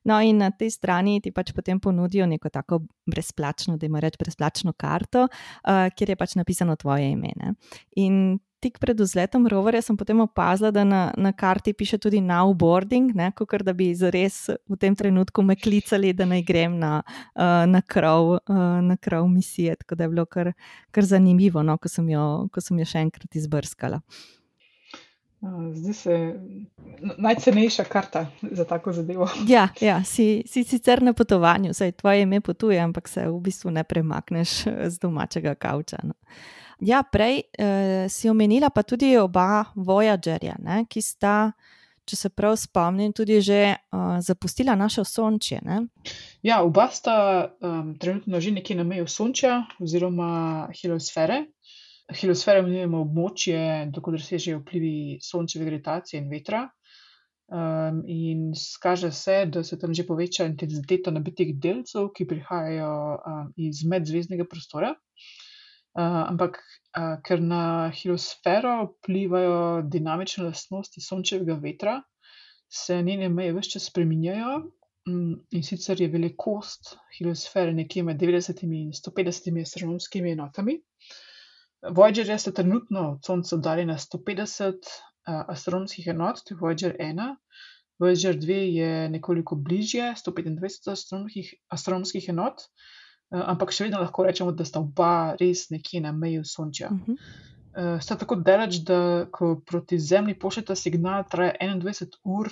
No, 0.06 0.20
in 0.22 0.38
na 0.38 0.52
tej 0.52 0.70
strani 0.70 1.18
ti 1.22 1.32
pač 1.32 1.50
potem 1.54 1.80
ponudijo 1.80 2.28
neko 2.30 2.50
tako 2.50 2.84
brezplačno, 3.10 3.78
da 3.78 3.86
imaš 3.86 4.20
brezplačno 4.20 4.74
karto, 4.78 5.26
uh, 5.26 5.90
kjer 5.96 6.10
je 6.10 6.16
pač 6.16 6.36
napisano 6.36 6.76
tvoje 6.76 7.10
ime. 7.12 7.34
Ne? 7.36 7.56
In 7.96 8.38
tik 8.62 8.80
pred 8.80 9.00
vzletom 9.00 9.48
roverja 9.50 9.82
sem 9.82 9.98
potem 9.98 10.20
opazila, 10.22 10.72
da 10.72 10.84
na, 10.88 11.02
na 11.18 11.32
karti 11.34 11.74
piše 11.74 11.98
tudi 11.98 12.22
now 12.22 12.54
boarding, 12.54 13.14
kot 13.36 13.64
da 13.66 13.74
bi 13.74 13.92
zares 13.96 14.50
v 14.70 14.78
tem 14.80 14.96
trenutku 14.96 15.44
me 15.44 15.56
klicali, 15.56 16.14
da 16.14 16.26
naj 16.30 16.44
grem 16.48 16.78
na, 16.80 17.00
uh, 17.36 17.64
na, 17.70 17.82
krov, 17.82 18.38
uh, 18.38 18.78
na 18.86 18.98
krov 18.98 19.28
misije. 19.30 19.76
Tako 19.82 19.96
da 19.96 20.04
je 20.04 20.14
bilo 20.14 20.26
kar, 20.26 20.54
kar 20.92 21.06
zanimivo, 21.06 21.64
no, 21.64 21.78
ko, 21.78 21.90
sem 21.90 22.10
jo, 22.10 22.28
ko 22.54 22.62
sem 22.62 22.80
jo 22.80 22.86
še 22.86 23.08
enkrat 23.08 23.42
izbrskala. 23.42 24.02
Zdi 25.74 25.94
se 25.94 26.16
najcenejša 27.18 27.84
karta 27.84 28.28
za 28.42 28.66
tako 28.66 28.94
zadevo. 28.94 29.30
Ja, 29.48 29.68
ja 29.82 30.04
si, 30.04 30.44
si 30.48 30.64
sicer 30.64 31.02
na 31.02 31.14
potovanju, 31.14 31.74
saj 31.74 31.92
tvoje 31.92 32.22
ime 32.22 32.42
potuje, 32.42 32.80
ampak 32.80 33.08
se 33.08 33.26
v 33.26 33.40
bistvu 33.42 33.72
ne 33.72 33.84
premakneš 33.84 34.64
z 34.88 35.00
domačega 35.02 35.56
kavča. 35.56 35.98
No. 36.04 36.14
Ja, 36.82 37.04
prej 37.06 37.44
eh, 37.54 38.10
si 38.10 38.30
omenila 38.30 38.70
pa 38.74 38.82
tudi 38.84 39.14
oba 39.18 39.70
Voyagerja, 39.76 40.56
ne, 40.66 40.82
ki 40.90 41.02
sta, 41.06 41.54
če 42.10 42.18
se 42.18 42.32
prav 42.34 42.56
spomnim, 42.58 43.14
tudi 43.14 43.38
že 43.46 43.60
uh, 43.70 44.18
zapustila 44.26 44.74
naše 44.76 45.06
Sončje. 45.06 45.62
Ne? 45.62 45.78
Ja, 46.42 46.64
oba 46.66 46.88
sta 46.90 47.54
um, 47.62 47.94
trenutno 48.02 48.42
že 48.42 48.52
nekje 48.56 48.76
na 48.76 48.84
meju 48.84 49.06
Sončja 49.08 49.62
oziroma 49.80 50.68
heliosfere. 50.74 51.44
Heliosfere 52.12 52.66
imenujemo 52.66 53.04
območje, 53.06 53.62
dokler 53.94 54.20
sežejo 54.26 54.64
vplivi 54.64 55.22
Sončeve 55.22 55.70
gravitacije 55.70 56.20
in 56.20 56.34
vetra. 56.34 56.66
Um, 57.52 58.02
in 58.08 58.52
skaže 58.56 59.12
se, 59.12 59.46
da 59.46 59.62
se 59.64 59.78
tam 59.78 59.94
že 59.94 60.08
poveča 60.08 60.50
intenziteta 60.50 61.14
nabitih 61.14 61.54
delcev, 61.62 62.10
ki 62.16 62.26
prihajajo 62.26 62.92
um, 63.22 63.54
iz 63.70 63.86
medzvezdnega 63.86 64.50
prostora. 64.50 64.96
Uh, 65.92 66.24
ampak, 66.32 66.62
uh, 66.96 67.18
ker 67.26 67.42
na 67.44 67.92
heliosfero 67.92 68.76
vplivajo 68.94 69.82
dinamične 69.92 70.46
lastnosti 70.46 71.04
sončevega 71.04 71.58
vetra, 71.60 71.98
se 72.72 73.02
njene 73.04 73.28
meje 73.30 73.56
vse 73.58 73.76
čas 73.76 73.90
spreminjajo. 73.92 74.54
Um, 75.10 75.42
in 75.52 75.64
sicer 75.66 76.02
je 76.02 76.08
velikost 76.14 76.96
heliosfere 77.18 77.74
nekje 77.74 78.04
med 78.04 78.22
90 78.22 78.64
in 78.64 78.92
150 78.94 79.62
astronomskimi 79.62 80.32
enotami. 80.32 80.78
Voyager 81.82 82.30
je 82.30 82.54
trenutno 82.54 83.12
od 83.12 83.26
Sonca 83.26 83.56
oddaljena 83.56 83.98
150 83.98 84.72
uh, 84.72 85.44
astronomskih 85.48 86.08
enot, 86.08 86.44
to 86.46 86.54
je 86.54 86.60
Voyager 86.60 86.96
1. 87.00 87.36
Voyager 88.00 88.38
2 88.38 88.52
je 88.52 89.10
nekoliko 89.10 89.56
bližje, 89.56 90.14
125 90.26 90.92
astronomskih, 90.92 91.54
astronomskih 91.70 92.30
enot. 92.30 92.62
Eh, 93.32 93.44
ampak 93.54 93.72
še 93.72 93.88
vedno 93.88 94.02
lahko 94.02 94.26
rečemo, 94.28 94.52
da 94.52 94.66
sta 94.68 94.82
oba 94.84 95.38
res 95.40 95.70
nekje 95.72 96.02
na 96.04 96.12
meji 96.12 96.42
sončja. 96.48 96.90
Uh 96.92 97.06
-huh. 97.06 97.16
uh, 97.16 98.02
sta 98.04 98.18
tako 98.20 98.36
daleč, 98.36 98.82
da 98.88 99.26
ko 99.32 99.54
proti 99.66 100.00
Zemlji 100.00 100.40
pošljete 100.40 100.76
signal, 100.76 101.24
traja 101.32 101.54
21 101.62 102.18
ur, 102.24 102.50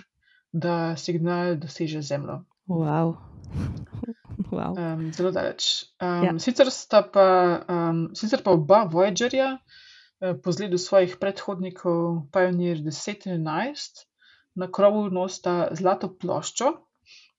da 0.52 0.96
signal 0.96 1.56
doseže 1.56 2.02
Zemljo. 2.02 2.44
Wow. 2.68 3.16
Wow. 4.50 4.74
Um, 4.74 5.12
zelo 5.14 5.32
daleč. 5.32 5.86
Um, 6.02 6.24
ja. 6.24 6.40
sicer, 6.40 6.68
pa, 7.14 7.26
um, 7.70 8.16
sicer 8.16 8.42
pa 8.44 8.52
oba 8.52 8.84
Voyagerja, 8.84 9.58
uh, 9.58 10.38
po 10.44 10.52
zgledu 10.52 10.78
svojih 10.78 11.18
predhodnikov, 11.20 12.24
Pioneer 12.32 12.78
10 12.78 13.28
in 13.28 13.46
11, 13.46 14.08
na 14.56 14.72
krovu 14.72 15.10
nosita 15.10 15.68
zlato 15.76 16.10
ploščo, 16.10 16.72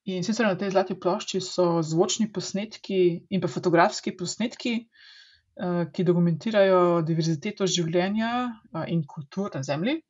In 0.08 0.24
sicer 0.24 0.46
na 0.48 0.56
tej 0.56 0.72
zlati 0.72 0.96
plošči 0.96 1.40
so 1.44 1.82
zvočni 1.84 2.30
posnetki 2.32 3.26
in 3.28 3.40
pa 3.40 3.48
fotografski 3.52 4.14
posnetki, 4.16 4.72
eh, 4.80 5.82
ki 5.92 6.06
dokumentirajo 6.08 7.02
diverziteto 7.04 7.68
življenja 7.68 8.30
eh, 8.48 8.86
in 8.94 9.04
kultur 9.04 9.50
na 9.54 9.62
Zemlji. 9.62 10.00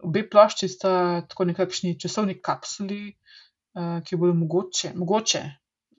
Obe 0.00 0.24
plošči 0.32 0.68
sta 0.68 0.92
tako 1.28 1.44
nekakšni 1.52 1.98
časovni 2.00 2.38
kapsuli, 2.40 3.02
eh, 3.12 4.00
ki 4.00 4.16
bodo 4.16 4.38
mogoče, 4.40 4.94
mogoče 4.96 5.44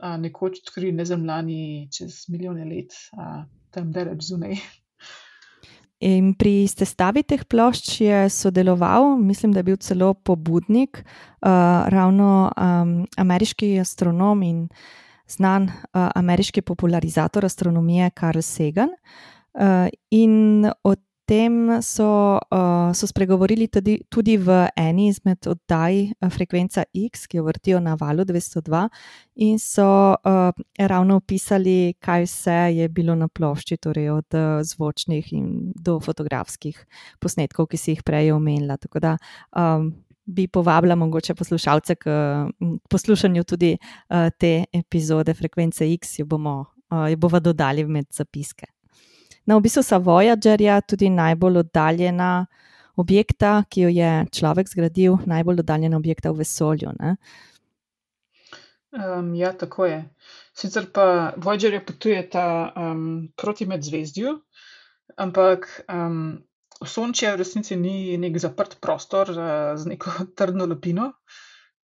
nekoč 0.02 0.64
odkrili 0.64 0.96
nezemljani 0.98 1.88
čez 1.94 2.24
milijone 2.34 2.64
let, 2.66 2.96
tam 3.70 3.92
daleč 3.94 4.24
zunaj. 4.26 4.56
In 6.02 6.34
pri 6.34 6.66
sestavi 6.66 7.22
teh 7.22 7.44
plošč 7.46 8.02
je 8.02 8.30
sodeloval, 8.34 9.20
mislim, 9.22 9.52
da 9.54 9.62
je 9.62 9.68
bil 9.70 9.78
celo 9.78 10.14
pobudnik, 10.14 11.04
uh, 11.04 11.86
ravno 11.94 12.50
um, 12.50 12.96
ameriški 13.18 13.76
astronom 13.80 14.42
in 14.42 14.64
znan 15.30 15.70
uh, 15.70 16.10
ameriški 16.16 16.62
popularizator 16.66 17.46
astronomije 17.46 18.10
Karl 18.18 18.42
Sagan. 18.42 18.90
Uh, 19.54 19.88
in 20.10 20.66
od 20.84 21.00
tem 21.32 21.82
so, 21.82 22.40
uh, 22.52 22.92
so 22.94 23.08
spregovorili 23.08 23.68
tudi, 23.72 23.96
tudi 24.12 24.36
v 24.36 24.66
eni 24.76 25.08
izmed 25.08 25.48
oddaj 25.48 26.02
uh, 26.12 26.28
Frekvenca 26.28 26.84
X, 26.92 27.24
ki 27.32 27.40
jo 27.40 27.46
vrtijo 27.48 27.80
na 27.80 27.94
valu 27.96 28.26
202, 28.28 28.82
in 29.48 29.60
so 29.60 29.86
uh, 30.12 30.52
ravno 30.76 31.22
opisali, 31.22 31.94
kaj 32.04 32.28
vse 32.28 32.58
je 32.76 32.90
bilo 32.92 33.16
na 33.16 33.30
plošči, 33.32 33.78
torej 33.80 34.10
od 34.12 34.36
uh, 34.36 34.60
zvočnih 34.68 35.32
do 35.80 36.00
fotografskih 36.04 36.84
posnetkov, 37.24 37.70
ki 37.72 37.80
si 37.80 37.96
jih 37.96 38.04
prej 38.04 38.34
omenila. 38.36 38.76
Tako 38.82 39.00
da 39.00 39.16
um, 39.56 39.88
bi 40.28 40.50
povabila 40.52 41.00
mogoče 41.00 41.38
poslušalce 41.40 41.96
k 41.96 42.18
poslušanju 42.92 43.48
tudi 43.48 43.72
uh, 43.78 44.28
te 44.36 44.66
epizode 44.74 45.34
Frekvence 45.34 45.88
X, 45.96 46.20
jo 46.20 46.28
bomo, 46.28 46.60
uh, 46.92 47.08
jo 47.08 47.24
bomo 47.24 47.40
dodali 47.40 47.88
med 47.88 48.12
zapiske. 48.12 48.68
Na 49.46 49.54
no, 49.54 49.58
obisu 49.58 49.82
Voyagerja 50.00 50.82
tudi 50.82 51.10
najbolj 51.10 51.58
oddaljena 51.58 52.46
objekta, 52.96 53.64
ki 53.70 53.82
jo 53.82 53.90
je 53.90 54.12
človek 54.32 54.70
zgradil, 54.70 55.18
najbolj 55.26 55.64
oddaljena 55.64 55.98
objekta 55.98 56.32
v 56.32 56.44
vesolju. 56.44 56.92
Um, 58.92 59.34
ja, 59.36 59.54
tako 59.58 59.86
je. 59.86 60.04
Sicer 60.54 60.86
pa 60.94 61.34
Voyager 61.38 61.80
potuje 61.86 62.30
um, 62.36 63.32
proti 63.38 63.66
medzvezdju, 63.66 64.36
ampak 65.18 65.68
um, 65.90 66.44
Sončje 66.86 67.32
v 67.34 67.38
resnici 67.38 67.76
ni 67.78 68.18
nek 68.18 68.38
zaprt 68.42 68.80
prostor 68.82 69.30
uh, 69.30 69.74
z 69.78 69.86
neko 69.86 70.12
trdno 70.38 70.66
lupino. 70.66 71.14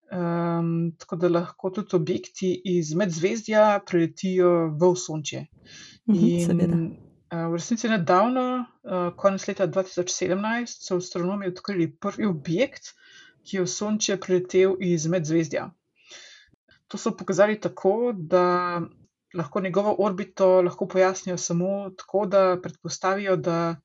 Um, 0.08 0.94
tako 0.98 1.16
da 1.16 1.28
lahko 1.28 1.70
tudi 1.70 1.96
objekti 1.96 2.54
iz 2.64 2.94
medzvezdja 2.94 3.82
preletijo 3.86 4.70
v 4.78 4.94
Sončje. 4.96 5.48
Mhm, 6.08 6.16
In 6.16 6.48
Eh, 6.62 7.07
v 7.30 7.52
resnici 7.52 7.88
nedavno, 7.88 8.64
eh, 8.84 9.10
konec 9.16 9.46
leta 9.48 9.66
2017, 9.66 10.82
so 10.82 10.96
astronomi 10.96 11.48
odkrili 11.48 11.90
prvi 11.92 12.26
objekt, 12.26 12.94
ki 13.44 13.56
je 13.56 13.62
v 13.62 13.68
Sončje 13.68 14.16
priletel 14.20 14.76
iz 14.80 15.06
medzvezdja. 15.06 15.70
To 16.88 16.98
so 16.98 17.12
pokazali 17.16 17.60
tako, 17.60 18.12
da 18.16 18.80
lahko 19.34 19.60
njegovo 19.60 19.94
orbito 19.98 20.62
lahko 20.62 20.88
pojasnijo 20.88 21.36
samo 21.36 21.90
tako, 21.90 22.26
da 22.26 22.60
predpostavijo, 22.62 23.36
da 23.36 23.76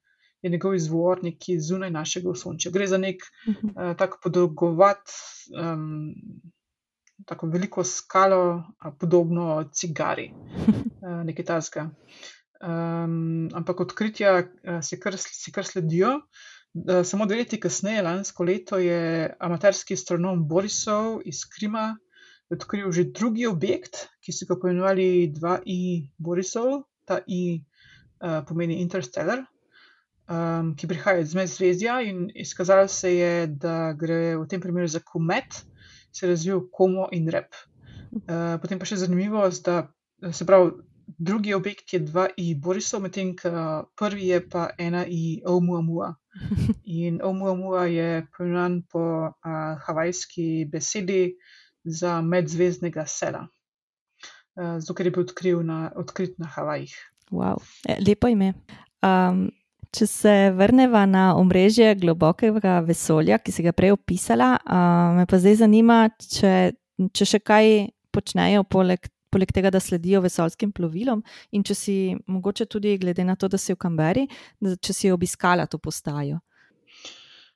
je 0.42 0.50
njegov 0.50 0.76
izvor 0.76 1.24
nekje 1.24 1.60
zunaj 1.60 1.92
našega 1.92 2.36
Sončja. 2.36 2.72
Gre 2.72 2.88
za 2.88 2.98
nek 2.98 3.24
uh, 3.48 3.96
tako 3.98 4.20
podolgovat, 4.24 5.12
um, 5.52 6.16
tako 7.26 7.48
veliko 7.48 7.84
skalo, 7.84 8.64
podobno 9.00 9.70
cigari, 9.72 10.32
uh, 10.32 11.24
nekaj 11.28 11.46
tasga. 11.46 11.90
Um, 12.64 13.50
ampak 13.52 13.84
odkritja 13.84 14.38
uh, 14.40 14.80
se, 14.82 15.00
kar, 15.00 15.18
se 15.20 15.52
kar 15.52 15.68
sledijo. 15.68 16.16
Uh, 16.74 17.02
samo 17.04 17.28
dve 17.28 17.42
leti 17.44 17.60
kasneje, 17.60 18.06
lansko 18.06 18.48
leto, 18.48 18.80
je 18.80 19.34
amaterski 19.40 19.98
astronom 20.00 20.48
Borisov 20.48 21.20
iz 21.28 21.44
Krima 21.46 21.92
odkril 22.54 22.92
že 22.94 23.10
drugi 23.10 23.48
objekt, 23.50 24.10
ki 24.22 24.32
so 24.32 24.46
ga 24.50 24.58
poimenovali 24.60 25.34
2I 25.34 26.14
Borisov. 26.22 26.86
Ta 27.04 27.20
I 27.28 27.60
uh, 28.24 28.46
pomeni 28.48 28.80
Interstellar, 28.80 29.44
um, 30.32 30.72
ki 30.80 30.88
prihaja 30.88 31.20
iz 31.20 31.34
Medzvezdja 31.36 32.00
in 32.08 32.30
izkazalo 32.32 32.88
se 32.88 33.12
je, 33.12 33.34
da 33.48 33.92
gre 33.92 34.38
v 34.40 34.48
tem 34.48 34.64
primeru 34.64 34.88
za 34.88 35.04
komet, 35.04 35.66
se 36.16 36.24
je 36.24 36.32
razvil 36.32 36.64
Komo 36.72 37.10
in 37.12 37.28
Rep. 37.28 37.52
Uh, 38.24 38.56
potem 38.64 38.80
pa 38.80 38.88
še 38.88 39.02
zanimivost, 39.04 39.68
da 39.68 40.32
se 40.32 40.48
pravi, 40.48 40.72
drugi 41.18 41.54
objekt 41.54 41.94
je 41.94 42.00
2i 42.00 42.62
Borisov, 42.62 43.02
medtem 43.02 43.36
ko 43.38 43.50
prvi 43.96 44.28
je 44.28 44.40
pa 44.50 44.70
1i 44.80 45.42
Oumuamua. 45.48 46.14
In 46.84 47.22
Oumuamua 47.24 47.86
je 47.86 48.26
poimenovan 48.38 48.82
po 48.92 49.04
uh, 49.30 49.32
havajski 49.86 50.66
besedi 50.72 51.36
za 51.84 52.22
medzvezdnega 52.22 53.06
sela, 53.06 53.48
uh, 54.56 54.80
zato 54.80 54.94
ker 54.94 55.08
je 55.08 55.12
bil 55.12 55.24
odkril 55.24 55.64
na, 55.66 55.92
odkrit 55.96 56.40
na 56.40 56.48
Havajih. 56.48 56.96
Wow. 57.32 57.62
E, 57.88 57.98
lepo 58.08 58.28
ime. 58.28 58.54
Um, 59.04 59.50
če 59.94 60.08
se 60.10 60.34
vrnemo 60.58 61.06
na 61.06 61.26
omrežje 61.38 61.94
globokega 61.96 62.80
vesolja, 62.86 63.38
ki 63.38 63.54
si 63.54 63.66
ga 63.66 63.74
prej 63.76 63.94
opisala, 63.94 64.56
uh, 64.66 65.14
me 65.18 65.28
pa 65.30 65.38
zdaj 65.38 65.60
zanima, 65.62 66.08
če, 66.18 66.74
če 67.14 67.30
še 67.30 67.42
kaj 67.46 67.74
počnejo 68.14 68.64
poleg 68.70 69.13
poleg 69.34 69.52
tega, 69.56 69.74
da 69.74 69.82
sledijo 69.82 70.22
vesolskim 70.24 70.72
plovilom. 70.72 71.24
In 71.52 71.66
če 71.66 71.78
si 71.78 71.98
mogoče 72.28 72.70
tudi, 72.70 72.98
glede 73.02 73.26
na 73.26 73.36
to, 73.36 73.50
da 73.50 73.58
si 73.58 73.74
v 73.74 73.82
Kamberi, 73.82 74.28
da, 74.62 74.78
če 74.78 74.94
si 74.94 75.14
obiskala 75.14 75.68
to 75.68 75.82
postajo. 75.82 76.40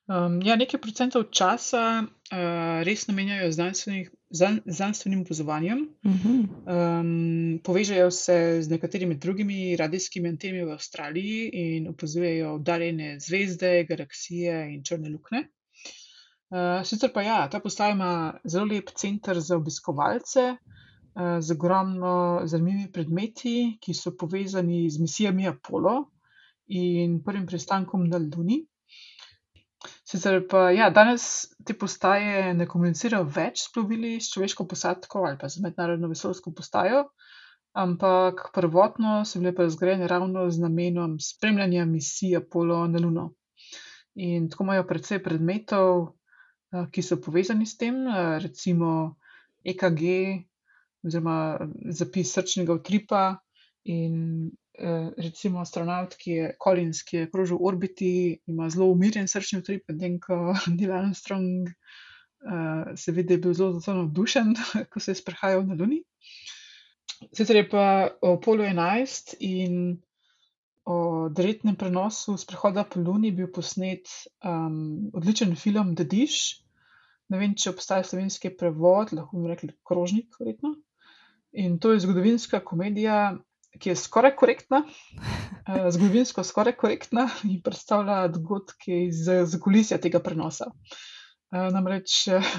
Um, 0.07 0.37
ja, 0.39 0.55
nekaj 0.55 0.79
procentov 0.79 1.25
časa 1.35 1.81
uh, 1.99 2.79
res 2.87 3.01
namenjajo 3.09 3.49
znanstvenim 3.51 5.23
opazovanjem. 5.25 5.81
Uh 6.07 6.13
-huh. 6.13 6.45
um, 6.75 7.59
povežejo 7.63 8.11
se 8.11 8.61
z 8.61 8.71
nekaterimi 8.71 9.15
drugimi 9.15 9.75
radijskimi 9.75 10.29
antenami 10.29 10.63
v 10.63 10.71
Avstraliji 10.71 11.49
in 11.53 11.87
opazujejo 11.87 12.53
oddaljene 12.53 13.19
zvezde, 13.19 13.83
galaksije 13.83 14.73
in 14.73 14.83
črne 14.83 15.09
luknje. 15.09 15.43
Uh, 16.49 16.85
sicer 16.87 17.11
pa 17.13 17.21
ja, 17.21 17.49
ta 17.49 17.59
postaja 17.59 17.91
ima 17.91 18.39
zelo 18.45 18.65
lep 18.65 18.89
center 18.95 19.39
za 19.39 19.57
obiskovalce, 19.57 20.55
Eh, 20.55 20.86
z 21.17 21.51
ogromno 21.51 22.41
zanimivimi 22.45 22.91
predmeti, 22.93 23.77
ki 23.81 23.93
so 23.93 24.11
povezani 24.17 24.83
z 24.89 25.01
misijami 25.01 25.47
Apollo 25.49 25.95
in 26.67 27.23
prvim 27.23 27.45
pristankom 27.45 28.03
na 28.09 28.17
Luni. 28.17 28.59
Sicer 30.05 30.43
pa 30.49 30.69
ja, 30.71 30.89
danes 30.89 31.23
te 31.65 31.73
postaje 31.77 32.53
ne 32.57 32.67
komunicirajo 32.69 33.25
več 33.35 33.63
s 33.65 33.71
plovili, 33.73 34.17
s 34.21 34.31
človeško 34.33 34.65
posadko 34.69 35.25
ali 35.27 35.39
pa 35.41 35.49
z 35.49 35.63
mednarodno 35.63 36.09
vesoljsko 36.11 36.53
postajo, 36.55 37.03
ampak 37.77 38.49
prvotno 38.55 39.19
so 39.25 39.41
bile 39.41 39.53
pa 39.55 39.67
zgrajene 39.69 40.07
ravno 40.07 40.47
z 40.49 40.63
namenom 40.63 41.17
spremljanja 41.19 41.85
misij 41.85 42.37
Apollo 42.39 42.85
na 42.93 43.01
Luno. 43.03 43.27
In 44.15 44.49
tako 44.49 44.65
imajo 44.65 44.87
precej 44.89 45.21
predmetov, 45.23 46.07
eh, 46.73 46.85
ki 46.91 47.01
so 47.05 47.19
povezani 47.21 47.65
s 47.65 47.77
tem, 47.77 48.01
eh, 48.07 48.39
recimo 48.41 49.17
EKG, 49.63 50.03
oziroma 51.05 51.69
zapis 51.93 52.33
srčnega 52.33 52.77
utripa. 52.79 53.25
In 53.87 54.49
eh, 54.77 55.09
recimo 55.17 55.61
astronaut, 55.63 56.15
ki 56.19 56.31
je 56.31 56.47
Collins, 56.63 57.03
ki 57.07 57.21
je 57.21 57.29
krožil 57.31 57.57
v 57.57 57.69
orbiti, 57.69 58.09
ima 58.51 58.67
zelo 58.69 58.89
umirjen 58.91 59.29
srčni 59.31 59.61
utrip, 59.61 59.85
medtem 59.87 60.17
ko 60.19 60.51
Neil 60.75 60.91
Armstrong 60.91 61.69
eh, 61.69 62.95
se 62.95 63.13
vidi, 63.15 63.29
da 63.29 63.37
je 63.37 63.43
bil 63.45 63.55
zelo 63.55 64.01
navdušen, 64.01 64.55
ko 64.91 64.99
se 64.99 65.15
je 65.15 65.21
sprehajal 65.21 65.63
na 65.69 65.79
Luni. 65.79 66.01
Sicer 67.31 67.55
je 67.55 67.69
pa 67.69 67.85
o 68.21 68.35
Apollo 68.35 68.67
11 68.67 69.37
in 69.39 69.97
o 70.87 71.27
direktnem 71.29 71.75
prenosu 71.75 72.37
sprehoda 72.37 72.83
po 72.83 72.99
Luni 72.99 73.31
bil 73.35 73.49
posnet 73.51 74.07
um, 74.43 75.09
odličen 75.13 75.55
film 75.55 75.95
The 75.95 76.05
Dish. 76.07 76.61
Ne 77.27 77.41
vem, 77.41 77.55
če 77.59 77.73
obstaja 77.73 78.05
slovenski 78.07 78.53
prevod, 78.55 79.11
lahko 79.11 79.41
bi 79.41 79.51
rekli 79.51 79.73
krožnik, 79.83 80.37
verjetno. 80.39 80.77
In 81.51 81.79
to 81.79 81.91
je 81.93 81.99
zgodovinska 81.99 82.59
komedija, 82.59 83.37
ki 83.79 83.89
je 83.89 83.95
skoraj 83.95 84.35
korektna, 84.35 84.83
eh, 85.69 85.91
zgodovinsko 85.91 86.43
skoraj 86.43 86.75
korektna 86.75 87.27
in 87.43 87.61
predstavlja 87.63 88.27
dogodke 88.27 89.03
iz 89.05 89.23
zakulisja 89.45 89.99
tega 90.01 90.19
prenosa. 90.23 90.71
Eh, 91.51 91.69
namreč 91.73 92.27
eh, 92.27 92.51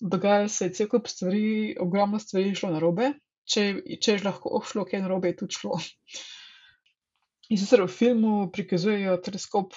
dogaja 0.00 0.48
se 0.48 0.72
cel 0.74 0.88
kup 0.88 1.08
stvari, 1.08 1.76
ogromno 1.80 2.18
stvari 2.18 2.48
je 2.50 2.60
šlo 2.62 2.72
na 2.74 2.82
robe, 2.82 3.12
če, 3.44 3.66
če 4.00 4.16
je 4.16 4.24
lahko 4.24 4.62
šlo 4.66 4.86
kaj 4.88 5.04
na 5.04 5.12
robe, 5.12 5.30
je 5.32 5.40
tudi 5.44 5.60
šlo. 5.60 5.78
In 7.52 7.60
sicer 7.60 7.82
v 7.84 7.92
filmu 7.92 8.48
prikazujejo 8.52 9.18
teleskop 9.20 9.74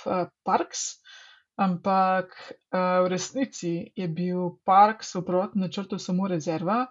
Parks, 0.48 0.86
ampak 1.60 2.32
v 2.72 3.10
resnici 3.12 3.91
je 3.91 4.08
bil 4.08 4.54
Parks 4.63 5.12
v 5.17 5.26
prvotnem 5.28 5.65
načrtu 5.65 6.00
samo 6.00 6.30
rezerva 6.32 6.86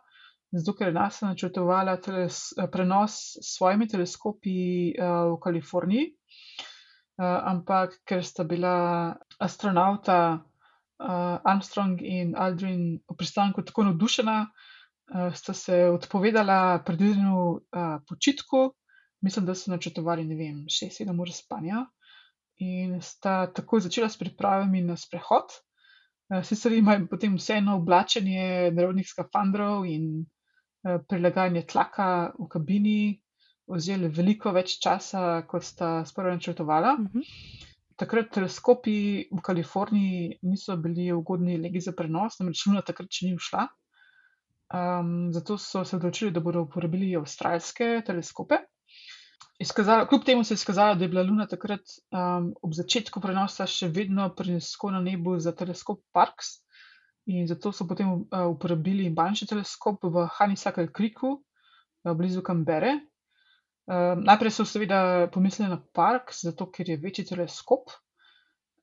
zato 0.53 0.75
ker 0.77 0.89
je 0.89 0.95
NASA 0.95 1.27
načrtovala 1.27 1.97
teles, 2.01 2.53
prenos 2.73 3.17
s 3.43 3.57
svojimi 3.57 3.89
teleskopi 3.89 4.59
uh, 4.95 5.33
v 5.35 5.41
Kaliforniji, 5.43 6.07
uh, 7.19 7.27
ampak 7.51 7.99
ker 8.07 8.23
sta 8.25 8.45
bila 8.45 9.17
astronauta 9.43 10.19
uh, 10.39 11.39
Armstrong 11.45 11.99
in 12.03 12.37
Aldrin 12.39 13.03
v 13.03 13.17
pristanku 13.19 13.65
tako 13.67 13.91
navdušena, 13.91 14.39
uh, 14.47 15.35
sta 15.35 15.53
se 15.53 15.85
odpovedala 15.91 16.83
predvidenemu 16.87 17.47
uh, 17.51 17.99
počitku. 18.09 18.71
Mislim, 19.25 19.47
da 19.47 19.55
so 19.55 19.73
načrtovali, 19.73 20.25
ne 20.29 20.37
vem, 20.37 20.57
6-7 20.71 21.21
ur 21.21 21.31
spanja 21.33 21.87
in 22.63 23.01
sta 23.03 23.47
takoj 23.53 23.81
začela 23.85 24.09
s 24.09 24.17
pripravami 24.17 24.81
na 24.85 24.95
sprehod. 24.97 25.51
Sicer 26.45 26.73
imajo 26.73 27.07
potem 27.11 27.35
vseeno 27.37 27.77
oblačenje 27.77 28.71
nerodnih 28.75 29.09
skafandrov 29.09 29.85
in 29.89 30.27
Eh, 30.27 30.36
prilagajanje 31.09 31.62
tlaka 31.72 32.09
v 32.38 32.49
kabini 32.53 32.99
vzeli 33.66 34.09
veliko 34.09 34.53
več 34.55 34.77
časa, 34.83 35.42
kot 35.51 35.64
sta 35.64 36.05
sprva 36.07 36.37
načrtovala. 36.37 36.94
Uh 36.94 37.01
mhm. 37.01 37.18
-huh. 37.18 37.72
Takrat 37.96 38.29
teleskopi 38.29 39.25
v 39.33 39.40
Kaliforniji 39.40 40.38
niso 40.42 40.77
bili 40.77 41.12
ugodni 41.12 41.57
legi 41.57 41.81
za 41.81 41.92
prenos, 41.92 42.38
namreč 42.38 42.66
Luna 42.66 42.83
takrat 42.83 43.09
še 43.11 43.27
ni 43.27 43.35
ušla. 43.35 43.68
Um, 44.75 45.33
zato 45.33 45.57
so 45.59 45.85
se 45.85 45.96
odločili, 45.96 46.31
da 46.31 46.40
bodo 46.40 46.66
uporabili 46.66 47.16
avstralske 47.16 48.03
teleskope. 48.07 48.59
Izkazalo, 49.59 50.07
kljub 50.07 50.25
temu 50.25 50.44
se 50.44 50.53
je 50.53 50.61
izkazalo, 50.61 50.94
da 50.94 51.05
je 51.05 51.09
bila 51.09 51.22
Luna 51.22 51.46
takrat 51.46 51.81
um, 52.12 52.53
ob 52.62 52.75
začetku 52.75 53.20
prenosa 53.20 53.66
še 53.66 53.88
vedno 53.88 54.29
prenisko 54.37 54.90
na 54.90 55.01
nebu 55.01 55.38
za 55.40 55.55
teleskop 55.57 56.03
Parks, 56.12 56.66
In 57.27 57.47
zato 57.47 57.73
so 57.73 57.87
potem 57.87 58.09
uh, 58.12 58.47
uporabili 58.53 59.11
manjši 59.11 59.49
teleskop 59.51 60.05
v 60.05 60.29
Honeysuckle 60.39 60.93
Creeku, 60.95 61.33
uh, 62.05 62.15
blizu 62.15 62.43
Canberre. 62.47 62.93
Uh, 63.87 64.15
najprej 64.19 64.51
so 64.55 64.67
seveda 64.67 65.29
pomislili 65.35 65.71
na 65.71 65.81
park, 65.95 66.31
zato 66.35 66.69
ker 66.71 66.89
je 66.91 67.01
večji 67.03 67.25
teleskop. 67.27 67.91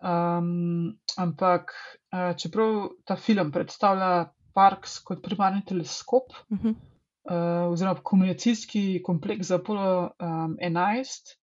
Um, 0.04 0.98
ampak 1.16 1.72
uh, 2.12 2.34
čeprav 2.36 2.90
ta 3.08 3.16
film 3.16 3.52
predstavlja 3.52 4.34
park 4.54 4.88
kot 5.08 5.24
primarni 5.24 5.64
teleskop, 5.66 6.36
uh 6.52 6.60
-huh. 6.60 6.76
uh, 6.76 7.72
oziroma 7.72 8.04
komunikacijski 8.04 9.02
kompleks 9.04 9.48
za 9.48 9.56
Apollo 9.56 10.12
um, 10.20 10.58
11, 10.60 11.38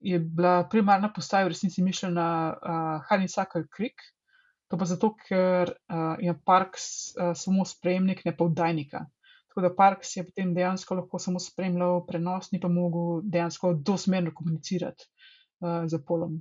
je 0.00 0.18
bila 0.18 0.68
primarna 0.68 1.12
postaja 1.12 1.44
v 1.44 1.48
resnici 1.48 1.82
mišljena 1.82 2.14
na 2.14 2.56
uh, 2.56 3.02
Honeysuckle 3.10 3.66
Creek. 3.76 4.02
To 4.70 4.78
pa 4.78 4.86
zato, 4.86 5.14
ker 5.18 5.72
uh, 5.74 6.14
je 6.22 6.34
park 6.46 6.78
uh, 6.78 7.32
samo 7.34 7.64
spremnik, 7.66 8.22
ne 8.24 8.36
pa 8.36 8.46
vdajnika. 8.46 9.06
Tako 9.50 9.64
da 9.64 9.72
park 9.74 10.06
je 10.14 10.22
potem 10.24 10.52
dejansko 10.54 10.94
lahko 10.94 11.18
samo 11.18 11.40
spremljal 11.42 12.04
prenos, 12.06 12.52
ni 12.52 12.60
pa 12.62 12.70
mogel 12.70 13.24
dejansko 13.26 13.72
dosmerno 13.74 14.30
komunicirati 14.34 15.08
uh, 15.60 15.82
z 15.90 15.98
polom. 16.06 16.38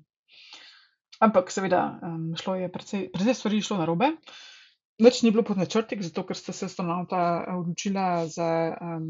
Ampak 1.20 1.50
seveda, 1.52 1.82
um, 2.06 2.30
šlo 2.38 2.56
je 2.56 2.70
precej, 2.72 3.10
precej 3.12 3.36
stvari 3.36 3.64
šlo 3.66 3.80
na 3.82 3.90
robe. 3.90 4.14
Več 5.02 5.24
ni 5.24 5.32
bilo 5.34 5.44
pod 5.48 5.58
načrtek, 5.58 6.04
zato 6.06 6.24
ker 6.28 6.38
sta 6.38 6.54
se 6.54 6.70
astronauta 6.70 7.24
odločila 7.56 8.28
za 8.30 8.48
um, 8.78 9.10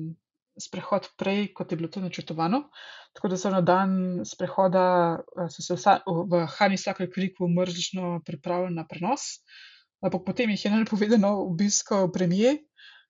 sprehod 0.60 1.10
prej, 1.18 1.54
kot 1.56 1.72
je 1.72 1.78
bilo 1.80 1.90
to 1.90 2.02
načrtovano. 2.04 2.64
Tako 3.14 3.32
da 3.32 3.38
so 3.38 3.50
na 3.50 3.62
dan 3.62 4.22
sprehoda 4.26 4.86
eh, 5.20 5.50
se 5.50 5.76
vsa, 5.76 6.00
v 6.06 6.46
Honeysuckle 6.58 7.10
Creeku 7.14 7.48
mrzlično 7.48 8.22
pripravili 8.26 8.76
na 8.76 8.86
prenos. 8.88 9.40
Ampak 10.02 10.24
potem 10.26 10.50
jih 10.50 10.66
je 10.66 10.72
nenapovedano 10.72 11.32
obiskal 11.44 12.12
premije 12.12 12.54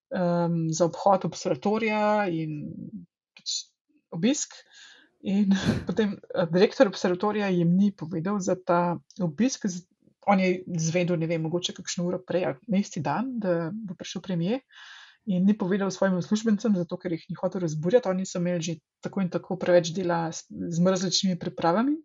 um, 0.09 0.73
za 0.73 0.87
obhod 0.89 1.25
observatorija 1.25 2.25
in 2.33 2.63
pač 3.37 3.59
obisk. 4.09 4.55
In 5.21 5.53
potem 5.87 6.15
eh, 6.17 6.47
direktor 6.49 6.87
observatorija 6.87 7.51
jim 7.53 7.75
ni 7.77 7.91
povedal 7.91 8.39
za 8.39 8.55
ta 8.55 8.97
obisk. 9.21 9.67
On 10.29 10.39
je 10.39 10.63
zvedel, 10.77 11.17
ne 11.17 11.27
vem, 11.27 11.41
mogoče 11.41 11.73
kakšno 11.73 12.05
uro 12.05 12.19
prej, 12.21 12.53
na 12.67 12.81
isti 12.81 13.01
dan, 13.01 13.37
da 13.41 13.71
bo 13.73 13.95
prišel 13.97 14.21
premije 14.21 14.59
in 15.25 15.45
ni 15.45 15.57
povedal 15.57 15.91
svojim 15.91 16.17
uslužbencem, 16.17 16.75
zato 16.75 16.97
ker 16.97 17.11
jih 17.11 17.25
ni 17.29 17.35
hotel 17.41 17.61
razburjati. 17.61 18.09
Oni 18.09 18.25
so 18.25 18.39
imeli 18.39 18.61
že 18.61 18.75
tako 19.03 19.21
in 19.21 19.29
tako 19.29 19.57
preveč 19.57 19.93
dela 19.95 20.31
z, 20.31 20.45
z 20.49 20.85
različnimi 20.85 21.39
pripravami. 21.39 21.97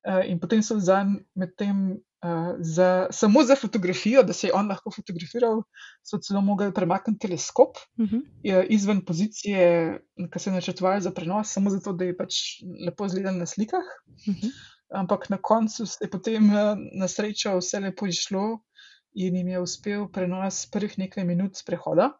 Uh, 0.00 0.24
in 0.24 0.40
potem 0.40 0.62
so 0.62 0.78
zanj 0.80 1.20
med 1.34 1.56
tem 1.56 2.00
Uh, 2.20 2.56
za, 2.60 3.06
samo 3.10 3.42
za 3.42 3.56
fotografijo, 3.56 4.22
da 4.22 4.32
se 4.32 4.46
je 4.46 4.52
on 4.52 4.68
lahko 4.68 4.90
fotografiral, 4.92 5.62
so 6.04 6.18
celo 6.20 6.42
mogli 6.44 6.74
premakniti 6.74 7.18
teleskop 7.18 7.76
uh 7.76 8.04
Mhm. 8.04 8.16
-huh. 8.16 8.66
izven 8.68 9.04
pozicije, 9.04 9.98
ki 10.32 10.38
se 10.38 10.50
je 10.50 10.54
načrtovala 10.54 11.00
za 11.00 11.10
prenos, 11.10 11.52
samo 11.52 11.70
zato, 11.70 11.92
da 11.92 12.04
je 12.04 12.16
pač 12.16 12.34
lepo 12.86 13.06
izgledal 13.06 13.38
na 13.38 13.46
slikah. 13.46 13.84
Mhm. 14.28 14.46
Ampak 14.90 15.30
na 15.30 15.38
koncu 15.42 15.84
je 16.00 16.10
potem 16.10 16.50
eh, 16.50 16.76
na 16.98 17.08
srečo 17.08 17.56
vse 17.56 17.80
lepo 17.80 18.06
išlo 18.06 18.60
in 19.14 19.36
jim 19.36 19.48
je 19.48 19.60
uspel 19.60 20.08
prenos 20.12 20.66
prvih 20.70 20.98
nekaj 20.98 21.24
minut 21.24 21.56
sprehoda, 21.56 22.12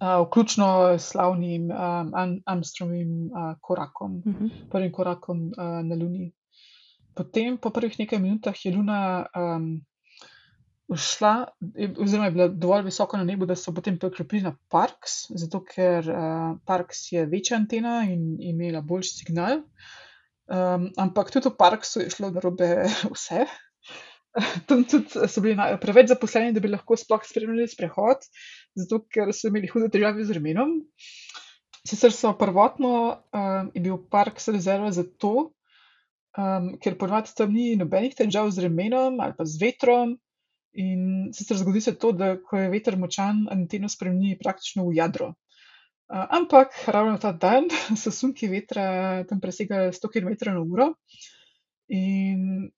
uh, 0.00 0.22
vključno 0.22 0.68
s 0.94 1.08
slavnim 1.08 1.70
um, 1.70 1.78
Am- 2.14 2.40
Armstrongovim 2.46 3.12
uh, 3.26 3.54
korakom, 3.60 4.22
Mhm. 4.26 4.46
prvim 4.70 4.92
korakom 4.92 5.46
uh, 5.48 5.54
na 5.82 5.94
Luni. 5.96 6.32
Potem, 7.14 7.58
po 7.58 7.70
prvih 7.70 7.98
nekaj 7.98 8.18
minutah, 8.18 8.56
je 8.56 8.72
Luna 8.72 9.00
um, 9.36 9.66
ušla, 10.88 11.32
je- 11.74 11.94
oziroma 11.98 12.26
je 12.26 12.32
bila 12.32 12.48
dovolj 12.48 12.82
visoko 12.82 13.16
na 13.16 13.24
nebu, 13.24 13.46
da 13.46 13.54
so 13.54 13.72
potem 13.72 13.98
preklopili 13.98 14.42
na 14.42 14.54
Parks, 14.68 15.12
zato 15.30 15.60
ker 15.62 16.04
uh, 16.06 16.16
Parks 16.64 17.12
je 17.12 17.26
večja 17.26 17.56
antena 17.56 18.02
in 18.04 18.22
imela 18.42 18.80
boljši 18.82 19.16
signal. 19.16 19.62
Um, 20.44 20.88
ampak 20.98 21.30
tudi 21.30 21.48
v 21.48 21.56
Parksu 21.56 22.00
je 22.00 22.10
šlo 22.10 22.30
narobe 22.30 22.66
vse. 23.14 23.44
Tam 24.66 24.82
tudi 24.84 25.06
so 25.28 25.40
bili 25.40 25.54
na- 25.54 25.76
preveč 25.76 26.08
zaposleni, 26.08 26.52
da 26.52 26.60
bi 26.60 26.68
lahko 26.68 26.96
sploh 26.96 27.20
spremljali 27.22 27.68
sprehod, 27.68 28.24
zato 28.78 29.02
ker 29.12 29.32
so 29.36 29.50
imeli 29.50 29.70
hude 29.70 29.90
težave 29.92 30.24
z 30.24 30.34
vremenom. 30.34 30.78
Sicer 31.82 32.14
so 32.14 32.30
prvotno 32.38 32.92
um, 33.34 33.70
je 33.74 33.82
bil 33.82 33.98
park 34.10 34.38
rezerva 34.46 34.92
za 34.94 35.04
to, 35.18 35.50
um, 36.38 36.68
ker 36.82 36.96
ponavadi 36.98 37.34
tam 37.36 37.52
ni 37.52 37.72
nobenih 37.76 38.14
težav 38.14 38.50
z 38.50 38.62
vremenom 38.62 39.18
ali 39.20 39.34
pa 39.38 39.44
z 39.44 39.58
vetrom. 39.62 40.16
In 40.72 41.32
sicer 41.36 41.58
zgodi 41.60 41.82
se 41.84 41.92
to, 42.00 42.14
da 42.16 42.36
ko 42.40 42.56
je 42.56 42.70
veter 42.72 42.96
močan, 42.96 43.44
anteno 43.52 43.90
spremeni 43.92 44.38
praktično 44.40 44.86
v 44.86 44.96
jadro. 44.96 45.34
Uh, 46.12 46.24
ampak 46.32 46.76
ravno 46.86 47.18
ta 47.18 47.32
dan 47.32 47.68
so 48.00 48.12
sunki 48.12 48.48
vetra 48.48 49.24
tam 49.28 49.40
presegali 49.40 49.92
100 49.92 50.12
km/h. 50.12 50.92
In 51.92 52.70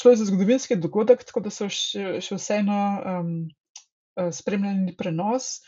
šlo 0.00 0.10
je 0.10 0.16
za 0.16 0.24
zgodovinski 0.24 0.76
dogodek, 0.76 1.24
tako 1.24 1.44
da 1.44 1.50
so 1.52 1.68
še, 1.68 2.20
še 2.24 2.38
vseeno 2.38 2.78
um, 3.02 3.30
spremljali 4.32 4.94
prenos. 4.98 5.58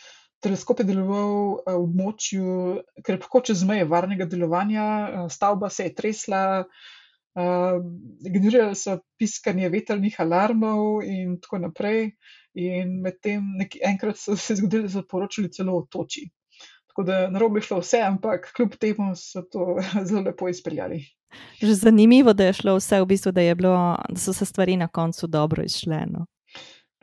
Teleskop 0.40 0.80
je 0.80 0.87
deloval 0.90 1.32
eh, 1.59 1.72
v 1.72 1.80
območju 1.80 2.50
krepko 3.04 3.42
čez 3.48 3.64
meje 3.66 3.87
varnega 3.88 4.28
delovanja, 4.28 4.87
eh, 4.87 5.26
stavba 5.32 5.70
se 5.70 5.90
je 5.90 5.96
tresla, 6.02 6.44
generirali 7.37 8.72
so 8.80 8.94
piskanje 9.20 9.68
vetrnih 9.68 10.14
alarmov 10.24 11.02
in 11.04 11.35
tako 11.37 11.59
naprej. 11.66 12.06
In 12.56 12.94
medtem 13.04 13.50
enkrat 13.85 14.16
so 14.16 14.32
se 14.40 14.56
zgodili, 14.56 14.87
da 14.87 14.92
so 14.94 15.02
poročali 15.04 15.50
celo 15.52 15.74
o 15.76 15.82
toči. 15.85 16.22
Tako 16.88 17.04
da 17.04 17.18
narobe 17.28 17.61
je 17.61 17.66
šlo 17.66 17.82
vse, 17.82 18.00
ampak 18.06 18.48
kljub 18.56 18.78
temu 18.80 19.11
so 19.20 19.42
to 19.52 19.76
zelo 20.09 20.22
lepo 20.24 20.48
izpeljali. 20.48 21.02
Že 21.61 21.74
zanimivo, 21.74 22.32
da 22.32 22.48
je 22.48 22.56
šlo 22.62 22.78
vse 22.78 23.02
v 23.02 23.11
bistvu, 23.12 23.35
da, 23.37 23.44
je 23.44 23.54
bilo, 23.54 23.76
da 24.09 24.16
so 24.16 24.32
se 24.32 24.48
stvari 24.48 24.76
na 24.80 24.88
koncu 24.88 25.26
dobro 25.26 25.64
izšle. 25.68 26.06
No. 26.09 26.24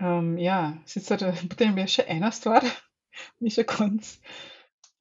Um, 0.04 0.38
ja, 0.38 0.74
sicer 0.86 1.22
potem 1.52 1.78
je 1.80 1.88
še 1.98 2.04
ena 2.12 2.32
stvar, 2.36 2.66
ni 3.44 3.52
še 3.54 3.64
konc. 3.70 4.08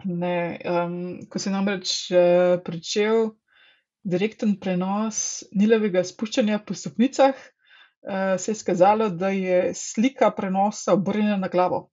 Ne, 0.06 0.58
um, 0.66 0.94
ko 1.30 1.38
je 1.38 1.50
namreč 1.54 1.94
uh, 2.10 2.58
pričel 2.66 3.32
direkten 4.02 4.56
prenos 4.62 5.42
Nilovega 5.54 6.02
spuščanja 6.06 6.60
po 6.66 6.74
stopnicah, 6.74 7.34
uh, 7.34 8.34
se 8.38 8.52
je 8.52 8.60
skazalo, 8.60 9.10
da 9.14 9.30
je 9.34 9.58
slika 9.78 10.30
prenosa 10.34 10.94
obrnjena 10.98 11.38
na 11.38 11.50
glavo. 11.50 11.84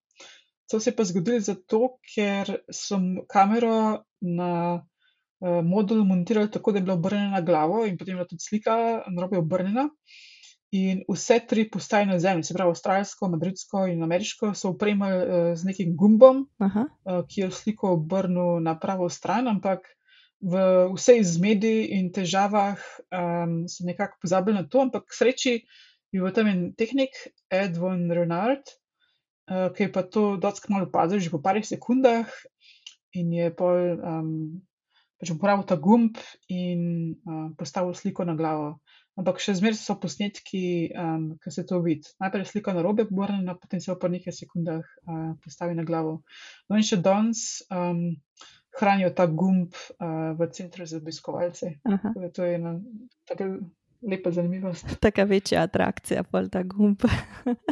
To 0.69 0.77
se 0.77 0.91
je 0.91 0.95
pa 0.97 1.05
zgodilo 1.05 1.41
zato, 1.41 1.81
ker 2.13 2.49
so 2.69 2.97
m- 3.01 3.23
kamero 3.29 3.75
na 4.21 4.51
uh, 4.77 5.61
modul 5.65 6.05
montirali 6.05 6.51
tako, 6.53 6.73
da 6.73 6.81
je 6.81 6.85
bila 6.89 6.97
obrnjena 6.97 7.39
na 7.39 7.45
glavo, 7.45 7.85
in 7.89 7.97
potem 7.97 8.13
je 8.13 8.21
bila 8.21 8.29
tudi 8.29 8.45
slika 8.45 8.75
narobe 9.09 9.41
obrnjena. 9.41 9.89
In 10.71 11.01
vse 11.09 11.39
tri 11.49 11.63
postaje 11.65 12.05
na 12.05 12.19
Zemlji, 12.21 12.43
se 12.43 12.53
pravi 12.53 12.69
avstralsko, 12.69 13.29
madridsko 13.33 13.87
in 13.89 14.03
ameriško, 14.05 14.51
so 14.53 14.69
opremili 14.75 15.15
uh, 15.17 15.53
z 15.57 15.65
nekim 15.65 15.95
gumbom, 15.97 16.43
Aha, 16.61 16.83
uh, 16.85 17.23
ki 17.25 17.41
je 17.41 17.51
sliko 17.51 17.95
obrnil 17.95 18.59
na 18.61 18.75
pravo 18.79 19.09
stran, 19.09 19.49
ampak 19.49 19.87
v 20.39 20.61
vsej 20.93 21.23
zmedi 21.25 21.89
in 21.97 22.11
težavah 22.13 22.77
um, 23.09 23.65
so 23.67 23.83
nekako 23.83 24.21
pozabili 24.21 24.61
na 24.61 24.67
to. 24.69 24.85
Ampak 24.85 25.09
k 25.09 25.17
sreči 25.17 25.53
je 26.13 26.21
bil 26.21 26.29
tam 26.37 26.47
en 26.47 26.61
tehnik, 26.77 27.17
Ed 27.49 27.73
von 27.77 28.05
Renard, 28.13 28.69
uh, 29.49 29.73
ki 29.73 29.89
je 29.89 29.91
pa 29.91 30.05
to 30.05 30.37
dosti 30.37 30.69
kmalu 30.69 30.87
opazil, 30.87 31.17
že 31.17 31.33
po 31.33 31.41
parih 31.41 31.65
sekundah, 31.65 32.29
in 33.17 33.33
je 33.33 33.49
pol 33.57 33.97
um, 33.97 34.61
pač 35.19 35.33
uporabil 35.33 35.67
ta 35.67 35.75
gumb 35.75 36.17
in 36.47 37.13
uh, 37.27 37.49
postavil 37.59 37.93
sliko 37.97 38.25
na 38.27 38.37
glavo. 38.39 38.79
Ampak 39.19 39.41
še 39.43 39.57
zmeraj 39.59 39.81
so 39.81 39.97
posnetki, 39.99 40.61
um, 40.95 41.25
ki 41.43 41.51
se 41.51 41.65
to 41.67 41.81
vidi. 41.83 42.07
Najprej 42.23 42.45
je 42.45 42.51
slika 42.53 42.71
na 42.75 42.83
robe 42.85 43.03
obrnjena, 43.03 43.57
potem 43.59 43.81
se 43.83 43.91
jo 43.91 43.97
po 43.99 44.07
nekaj 44.07 44.31
sekundah 44.31 44.79
uh, 44.79 45.33
postavi 45.43 45.75
na 45.75 45.83
glavo. 45.83 46.21
No 46.71 46.79
in 46.79 46.87
še 46.87 47.01
danes 47.03 47.59
um, 47.67 48.15
hranijo 48.79 49.11
ta 49.17 49.27
gumb 49.27 49.75
uh, 49.75 50.31
v 50.39 50.47
centru 50.55 50.87
za 50.87 51.01
obiskovalce. 51.03 51.75
aha. 51.83 52.13
Tako 52.15 52.31
to 52.31 52.47
je 52.47 52.55
ena 52.55 52.77
taka 53.27 53.49
lepa 54.01 54.31
zanimivost. 54.31 54.87
Taka 55.05 55.23
večja 55.23 55.65
atrakcija, 55.67 56.23
pol 56.23 56.47
ta 56.47 56.63
gumb. 56.63 57.03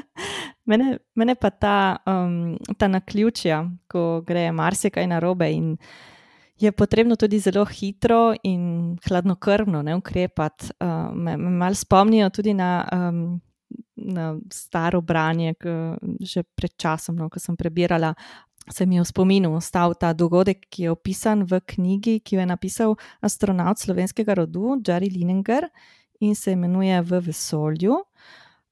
mene, 0.69 0.97
mene 1.15 1.35
pa 1.35 1.49
ta, 1.49 1.77
um, 2.03 2.57
ta 2.77 2.91
naključja, 2.91 3.63
ko 3.87 4.21
gre 4.27 4.49
marsikaj 4.51 5.07
narobe 5.07 5.51
in 5.53 5.77
je 6.59 6.71
potrebno 6.71 7.15
tudi 7.15 7.39
zelo 7.39 7.65
hitro 7.65 8.33
in 8.43 8.95
hladnokrvno 9.07 9.81
ne, 9.81 9.95
ukrepati. 9.95 10.65
Uh, 10.79 11.15
me, 11.15 11.37
me 11.37 11.49
malo 11.49 11.75
spomnijo 11.75 12.29
tudi 12.29 12.53
na, 12.53 12.87
um, 12.93 13.41
na 13.95 14.35
staro 14.53 15.01
branje, 15.01 15.53
k, 15.53 15.95
že 16.19 16.43
pred 16.43 16.73
časom, 16.77 17.15
no, 17.15 17.29
ko 17.29 17.39
sem 17.39 17.55
prebirala. 17.55 18.13
Se 18.67 18.85
mi 18.85 18.95
je 18.95 19.01
v 19.01 19.07
spominu 19.07 19.53
ostal 19.55 19.93
ta 19.95 20.11
dogodek, 20.13 20.65
ki 20.69 20.83
je 20.83 20.91
opisan 20.91 21.45
v 21.47 21.61
knjigi, 21.61 22.19
ki 22.19 22.35
jo 22.35 22.41
je 22.41 22.45
napisal 22.45 22.97
astronaut 23.21 23.79
slovenskega 23.79 24.33
rodu, 24.35 24.75
Jerry 24.83 25.07
Lininger, 25.13 25.69
in 26.19 26.35
se 26.35 26.51
imenuje 26.51 27.01
V 27.01 27.21
vesolju. 27.21 28.01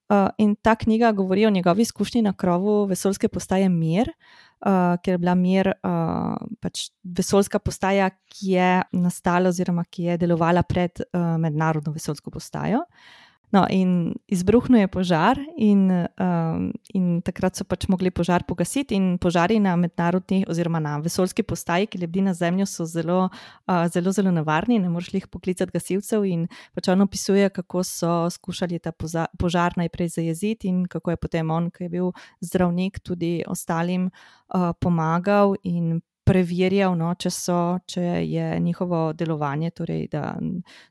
Uh, 0.06 0.28
in 0.38 0.54
ta 0.54 0.76
knjiga 0.76 1.12
govori 1.12 1.46
o 1.46 1.50
njegovi 1.50 1.82
izkušnji 1.82 2.22
na 2.22 2.32
krovu 2.32 2.84
vesoljske 2.86 3.28
postaje 3.28 3.68
Mir, 3.68 4.10
uh, 4.10 4.45
ker 4.64 5.12
je 5.14 5.18
bila 5.20 5.34
Mir 5.36 5.68
uh, 5.68 6.34
pač 6.60 6.88
vesoljska 7.16 7.60
postaja, 7.60 8.08
ki 8.32 8.54
je 8.56 8.70
nastala 8.96 9.52
oziroma 9.52 9.84
ki 9.90 10.10
je 10.10 10.18
delovala 10.24 10.62
pred 10.66 11.02
uh, 11.04 11.36
mednarodno 11.40 11.92
vesoljsko 11.92 12.32
postajo. 12.34 12.84
No, 13.54 13.62
in 13.70 14.14
izbruhnil 14.26 14.80
je 14.80 14.88
požar, 14.90 15.38
in, 15.56 15.86
um, 16.18 16.72
in 16.94 17.20
takrat 17.22 17.54
so 17.54 17.64
pač 17.64 17.86
mogli 17.86 18.10
požar 18.10 18.42
pogasiti. 18.42 18.96
In 18.98 19.18
požari 19.22 19.60
na 19.62 19.76
mednarodni, 19.78 20.42
oziroma 20.50 20.80
na 20.82 20.96
vesoljski 20.98 21.44
postaji, 21.46 21.86
ki 21.86 22.00
lebdi 22.02 22.24
na 22.26 22.34
Zemljo, 22.34 22.66
so 22.66 22.84
zelo, 22.90 23.28
uh, 23.30 23.84
zelo, 23.92 24.10
zelo 24.12 24.32
nevarni, 24.34 24.80
ne 24.82 24.90
moreš 24.90 25.12
jih 25.14 25.28
poklicati 25.30 25.70
gasilcev. 25.72 26.26
In 26.26 26.48
pač 26.74 26.90
on 26.90 27.06
opisuje, 27.06 27.46
kako 27.54 27.84
so 27.86 28.16
skušali 28.34 28.82
ta 28.82 28.90
poza- 28.90 29.30
požar 29.38 29.78
najprej 29.78 30.10
zajeziti, 30.18 30.68
in 30.68 30.82
kako 30.90 31.14
je 31.14 31.22
potem 31.22 31.50
on, 31.50 31.70
ki 31.70 31.86
je 31.86 31.94
bil 31.94 32.12
zdravnik, 32.42 32.98
tudi 32.98 33.44
ostalim 33.46 34.10
uh, 34.10 34.72
pomagal 34.80 35.54
in 35.62 36.00
preverjal, 36.26 36.96
no, 36.98 37.12
če, 37.14 37.30
so, 37.30 37.56
če 37.86 38.02
je 38.26 38.46
njihovo 38.60 39.12
delovanje, 39.14 39.70
torej 39.78 40.06
da, 40.10 40.32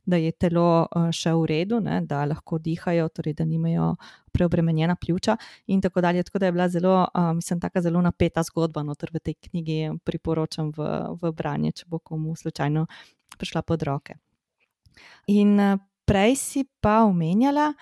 da 0.08 0.19
je 0.19 0.32
telo 0.39 0.67
uh, 0.86 1.10
še 1.13 1.34
v 1.36 1.50
redu, 1.52 1.82
ne, 1.84 2.00
da 2.08 2.24
lahko 2.30 2.60
dihajo, 2.63 3.10
torej 3.12 3.36
da 3.36 3.48
nimajo 3.48 3.91
preobremenjena 4.36 4.95
pljuča, 5.00 5.36
in 5.71 5.84
tako 5.84 6.04
dalje. 6.06 6.24
Tako 6.28 6.39
da 6.39 6.48
je 6.48 6.56
bila 6.56 6.69
zelo, 6.71 6.95
uh, 7.04 7.34
mislim, 7.36 7.60
tako 7.63 7.84
zelo 7.84 8.04
napeta 8.06 8.43
zgodba, 8.48 8.86
no, 8.88 8.95
ter 8.95 9.12
v 9.12 9.24
tej 9.24 9.36
knjigi 9.50 9.80
priporočam 10.08 10.71
v, 10.76 10.88
v 11.19 11.34
branje, 11.36 11.76
če 11.82 11.91
bo 11.91 12.00
komu 12.00 12.36
slučajno 12.39 12.88
prišla 13.36 13.65
pod 13.67 13.84
roke. 13.84 14.15
In 15.36 15.60
uh, 15.60 15.76
prej 16.08 16.39
si 16.39 16.63
pa 16.80 17.02
omenjala, 17.04 17.74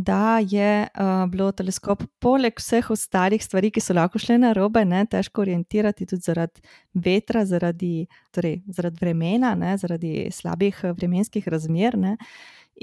da 0.00 0.38
je 0.38 0.86
uh, 0.86 1.30
bilo 1.30 1.48
teleskop 1.52 2.04
poleg 2.22 2.60
vseh 2.60 2.86
ostalih 2.94 3.42
stvari, 3.42 3.72
ki 3.74 3.82
so 3.82 3.96
lahko 3.98 4.20
šle 4.22 4.36
na 4.38 4.52
robe, 4.54 4.84
ne, 4.86 5.00
težko 5.10 5.42
orientirati 5.42 6.06
tudi 6.06 6.22
zaradi 6.22 6.62
vetra, 6.94 7.42
zaradi, 7.42 8.06
torej, 8.30 8.60
zaradi 8.76 9.02
vremena, 9.02 9.56
ne, 9.58 9.72
zaradi 9.80 10.28
slabih 10.30 10.78
eh, 10.84 10.94
vremenskih 10.94 11.48
razmer. 11.50 11.98
Ne. 11.98 12.14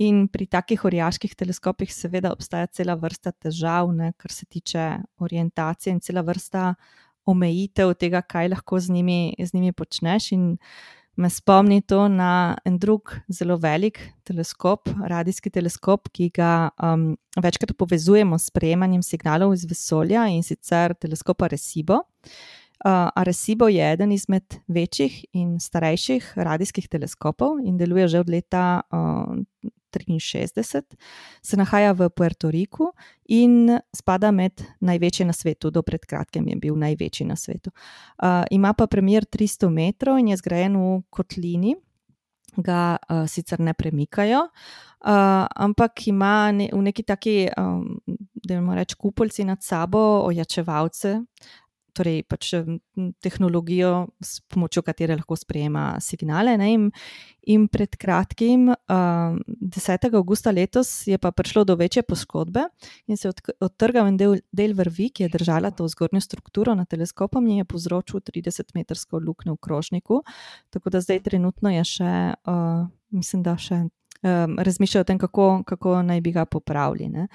In 0.04 0.26
pri 0.28 0.50
takih 0.52 0.84
orjaških 0.92 1.38
teleskopih, 1.40 1.94
seveda, 1.96 2.34
obstaja 2.36 2.68
cela 2.68 2.98
vrsta 3.00 3.32
težav, 3.32 3.96
ne, 3.96 4.12
kar 4.20 4.36
se 4.36 4.44
tiče 4.52 4.90
orientacije, 5.24 5.96
in 5.96 6.04
cela 6.04 6.26
vrsta 6.28 6.74
omejitev 7.32 7.96
tega, 7.96 8.26
kaj 8.28 8.52
lahko 8.58 8.84
z 8.84 8.92
njimi, 8.92 9.22
z 9.40 9.56
njimi 9.56 9.72
počneš. 9.72 10.34
In 10.36 10.58
me 11.16 11.30
spomni 11.30 11.82
to 11.82 12.08
na 12.08 12.58
en 12.66 12.78
drug 12.80 13.14
zelo 13.32 13.58
velik 13.58 14.00
teleskop, 14.28 14.90
radijski 15.08 15.50
teleskop, 15.50 16.10
ki 16.12 16.30
ga 16.36 16.70
um, 16.84 17.14
večkrat 17.42 17.76
povezujemo 17.78 18.40
s 18.40 18.52
prejemanjem 18.52 19.04
signalov 19.04 19.54
iz 19.56 19.66
vesolja 19.70 20.28
in 20.32 20.44
sicer 20.44 20.96
teleskop 21.00 21.42
Arecibo. 21.48 22.02
Uh, 22.86 23.08
Arecibo 23.16 23.68
je 23.72 23.92
eden 23.94 24.12
izmed 24.12 24.60
večjih 24.68 25.22
in 25.34 25.56
starejših 25.60 26.34
radijskih 26.36 26.90
teleskopov 26.92 27.62
in 27.64 27.78
deluje 27.78 28.08
že 28.08 28.20
od 28.20 28.30
leta 28.30 28.82
uh, 28.92 29.36
63, 30.04 30.98
se 31.42 31.58
nahaja 31.58 31.94
v 31.94 32.10
Puerto 32.10 32.52
Riku 32.52 32.92
in 33.26 33.80
spada 33.96 34.32
med 34.32 34.64
največje 34.80 35.26
na 35.26 35.34
svetu, 35.34 35.72
do 35.72 35.82
pred 35.82 36.06
kratkim 36.06 36.48
je 36.48 36.56
bil 36.56 36.76
največji 36.76 37.26
na 37.26 37.36
svetu. 37.36 37.72
Uh, 38.18 38.44
ima 38.52 38.74
pa 38.74 38.88
premjer 38.88 39.26
300 39.26 39.70
metrov 39.70 40.20
in 40.20 40.28
je 40.34 40.38
zgrajen 40.38 40.78
v 40.78 41.02
kotlini. 41.10 41.76
Ga 42.56 42.96
uh, 42.96 43.26
sicer 43.28 43.60
ne 43.60 43.74
premikajo, 43.74 44.46
uh, 44.48 45.48
ampak 45.56 46.08
ima 46.08 46.52
ne, 46.56 46.70
v 46.72 46.82
neki 46.88 47.04
taki, 47.04 47.50
um, 47.58 47.98
da 48.34 48.54
imamo 48.56 48.76
reči, 48.76 48.96
kupolci 48.96 49.44
nad 49.44 49.60
sabo, 49.64 50.00
ojačevalce, 50.24 51.18
torej 51.96 52.24
pač 52.28 52.52
tehnologijo, 53.24 54.08
s 54.24 54.42
pomočjo 54.52 54.84
katere 54.86 55.16
lahko 55.16 55.38
sprejema 55.40 55.86
signale. 56.04 56.56
In, 56.68 56.90
in 57.52 57.68
pred 57.72 57.96
kratkim, 58.00 58.68
uh, 58.70 59.38
10. 59.76 60.08
augusta 60.16 60.52
letos, 60.56 60.92
je 61.08 61.18
pa 61.22 61.32
prišlo 61.32 61.66
do 61.66 61.76
večje 61.80 62.04
poškodbe 62.04 62.68
in 63.08 63.18
se 63.18 63.28
je 63.28 63.34
odtrgal 63.64 64.10
en 64.12 64.18
del, 64.18 64.40
del 64.52 64.76
vrvi, 64.78 65.10
ki 65.10 65.26
je 65.26 65.34
držala 65.38 65.72
to 65.72 65.88
zgornjo 65.92 66.22
strukturo 66.22 66.76
na 66.76 66.86
teleskopu 66.86 67.42
in 67.44 67.62
je 67.64 67.68
povzročil 67.70 68.20
30-metrsko 68.20 69.22
luknjo 69.22 69.56
v 69.56 69.62
krožniku. 69.62 70.24
Tako 70.70 70.90
da 70.90 71.02
zdaj 71.02 71.24
trenutno 71.30 71.72
je 71.72 71.84
še, 71.84 72.16
uh, 72.48 72.88
mislim, 73.10 73.44
da 73.44 73.58
še. 73.58 73.86
Razmišljajo 74.26 75.04
o 75.04 75.06
tem, 75.06 75.18
kako, 75.22 75.44
kako 75.70 76.00
naj 76.02 76.22
bi 76.26 76.32
ga 76.34 76.48
popravili. 76.50 77.06
Uh, 77.14 77.28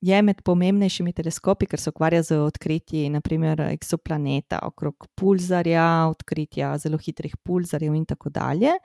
je 0.00 0.20
med 0.22 0.42
pomembnejšimi 0.44 1.12
teleskopi, 1.12 1.68
ker 1.70 1.80
se 1.80 1.92
ukvarja 1.92 2.22
z 2.24 2.38
odkritji, 2.40 3.08
naprimer, 3.12 3.60
eksoplaneta, 3.70 4.62
okrog 4.66 5.08
pulzarja, 5.18 5.86
odkritja 6.10 6.76
zelo 6.80 7.00
hitrih 7.00 7.36
pulzarjev 7.44 7.94
in 7.94 8.06
tako 8.08 8.32
dalje. 8.32 8.76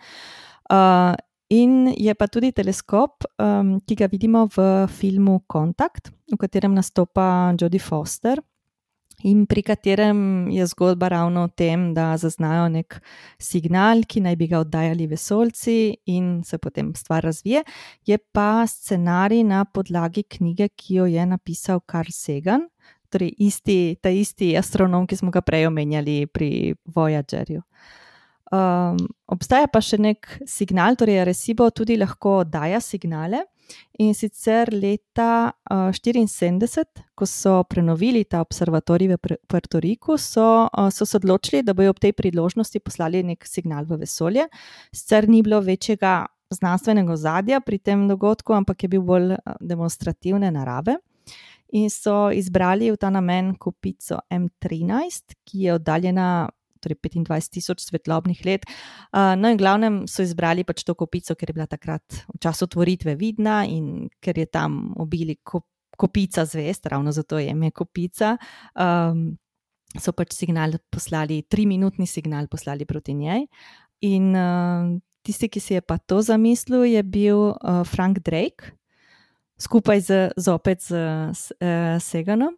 Uh, 0.71 1.13
in 1.49 1.93
je 1.93 2.15
pa 2.15 2.27
tudi 2.27 2.51
teleskop, 2.51 3.27
um, 3.39 3.77
ki 3.85 3.95
ga 3.95 4.09
vidimo 4.11 4.47
v 4.55 4.87
filmu 4.91 5.39
Kontakt, 5.47 6.11
v 6.31 6.39
katerem 6.41 6.75
nastopa 6.75 7.53
Jodie 7.59 7.79
Foster 7.79 8.41
in 9.23 9.45
pri 9.45 9.61
katerem 9.61 10.49
je 10.51 10.65
zgodba 10.67 11.07
ravno 11.07 11.43
o 11.43 11.47
tem, 11.47 11.93
da 11.93 12.17
zaznajo 12.17 12.67
nek 12.69 12.99
signal, 13.39 14.03
ki 14.07 14.21
naj 14.21 14.35
bi 14.35 14.47
ga 14.47 14.59
oddajali 14.59 15.07
vesolci 15.07 15.95
in 16.05 16.43
se 16.43 16.57
potem 16.57 16.93
stvar 16.95 17.23
razvije. 17.23 17.63
Je 18.05 18.17
pa 18.17 18.67
scenarij 18.67 19.43
na 19.43 19.65
podlagi 19.65 20.23
knjige, 20.23 20.69
ki 20.69 20.95
jo 20.95 21.05
je 21.05 21.25
napisal 21.25 21.79
Karl 21.79 22.11
Sagan, 22.11 22.67
torej 23.09 23.33
isti, 23.37 23.95
ta 24.01 24.09
isti 24.09 24.57
astronom, 24.57 25.07
ki 25.07 25.15
smo 25.15 25.31
ga 25.31 25.41
prej 25.41 25.67
omenjali 25.67 26.25
pri 26.27 26.75
Voyagerju. 26.85 27.61
Um, 28.53 28.99
obstaja 29.27 29.67
pa 29.67 29.81
še 29.81 29.97
nek 29.97 30.27
signal, 30.47 30.95
torej 30.99 31.23
Recibo 31.25 31.69
tudi 31.73 31.97
lahko 31.97 32.43
daja 32.45 32.81
signale. 32.83 33.45
In 33.99 34.13
sicer 34.13 34.69
leta 34.73 35.53
1974, 35.69 36.99
uh, 36.99 37.03
ko 37.15 37.25
so 37.25 37.63
prenovili 37.63 38.25
ta 38.27 38.41
observatorij 38.43 39.07
v 39.13 39.37
Puerto 39.47 39.79
Riku, 39.79 40.17
so, 40.17 40.67
uh, 40.67 40.89
so 40.91 41.05
se 41.05 41.17
odločili, 41.17 41.63
da 41.63 41.73
bodo 41.73 41.93
ob 41.95 41.99
tej 41.99 42.13
priložnosti 42.13 42.79
poslali 42.79 43.23
nek 43.23 43.47
signal 43.47 43.85
v 43.85 44.01
vesolje. 44.03 44.47
Sicer 44.91 45.29
ni 45.29 45.41
bilo 45.43 45.61
večjega 45.61 46.25
znanstvenega 46.49 47.15
zadja 47.15 47.59
pri 47.61 47.79
tem 47.79 48.07
dogodku, 48.07 48.53
ampak 48.53 48.83
je 48.83 48.89
bil 48.89 49.01
bolj 49.01 49.35
demonstrativne 49.59 50.51
narave. 50.51 50.99
In 51.73 51.89
so 51.89 52.29
izbrali 52.31 52.91
v 52.91 52.97
ta 52.97 53.09
namen 53.09 53.55
kupico 53.59 54.19
M13, 54.31 55.35
ki 55.43 55.65
je 55.65 55.73
oddaljena 55.73 56.49
torej 56.85 56.99
25 57.01 57.53
tisoč 57.57 57.85
svetlobnih 57.89 58.43
let. 58.45 58.67
No, 59.11 59.49
in 59.49 59.57
glavnem 59.59 60.03
so 60.11 60.23
izbrali 60.25 60.65
pač 60.67 60.85
to 60.85 60.95
kopico, 60.97 61.35
ker 61.35 61.51
je 61.51 61.57
bila 61.57 61.67
takrat 61.69 62.21
v 62.29 62.41
času 62.41 62.69
otvoritve 62.69 63.17
vidna 63.19 63.63
in 63.65 64.07
ker 64.21 64.37
je 64.37 64.45
tam 64.45 64.93
obili 65.01 65.37
kopica 65.97 66.45
zvest, 66.45 66.85
ravno 66.85 67.11
zato 67.11 67.39
je 67.39 67.49
ime 67.49 67.71
kopica. 67.71 68.35
Um, 68.75 69.37
so 69.95 70.11
pač 70.11 70.35
signal 70.35 70.77
poslali, 70.91 71.41
tri 71.47 71.65
minutni 71.65 72.07
signal 72.07 72.47
poslali 72.51 72.85
proti 72.85 73.15
njej. 73.15 73.45
In 74.03 74.35
uh, 74.35 74.91
tisti, 75.23 75.49
ki 75.49 75.59
si 75.59 75.77
je 75.77 75.81
pa 75.81 75.97
to 75.97 76.21
zamislil, 76.21 76.83
je 76.85 77.03
bil 77.03 77.55
uh, 77.55 77.83
Frank 77.87 78.19
Drake 78.19 78.75
skupaj 79.57 80.01
z, 80.01 80.09
zopet 80.37 80.83
z, 80.83 80.89
z 81.33 81.51
uh, 81.51 82.01
Seganom. 82.01 82.55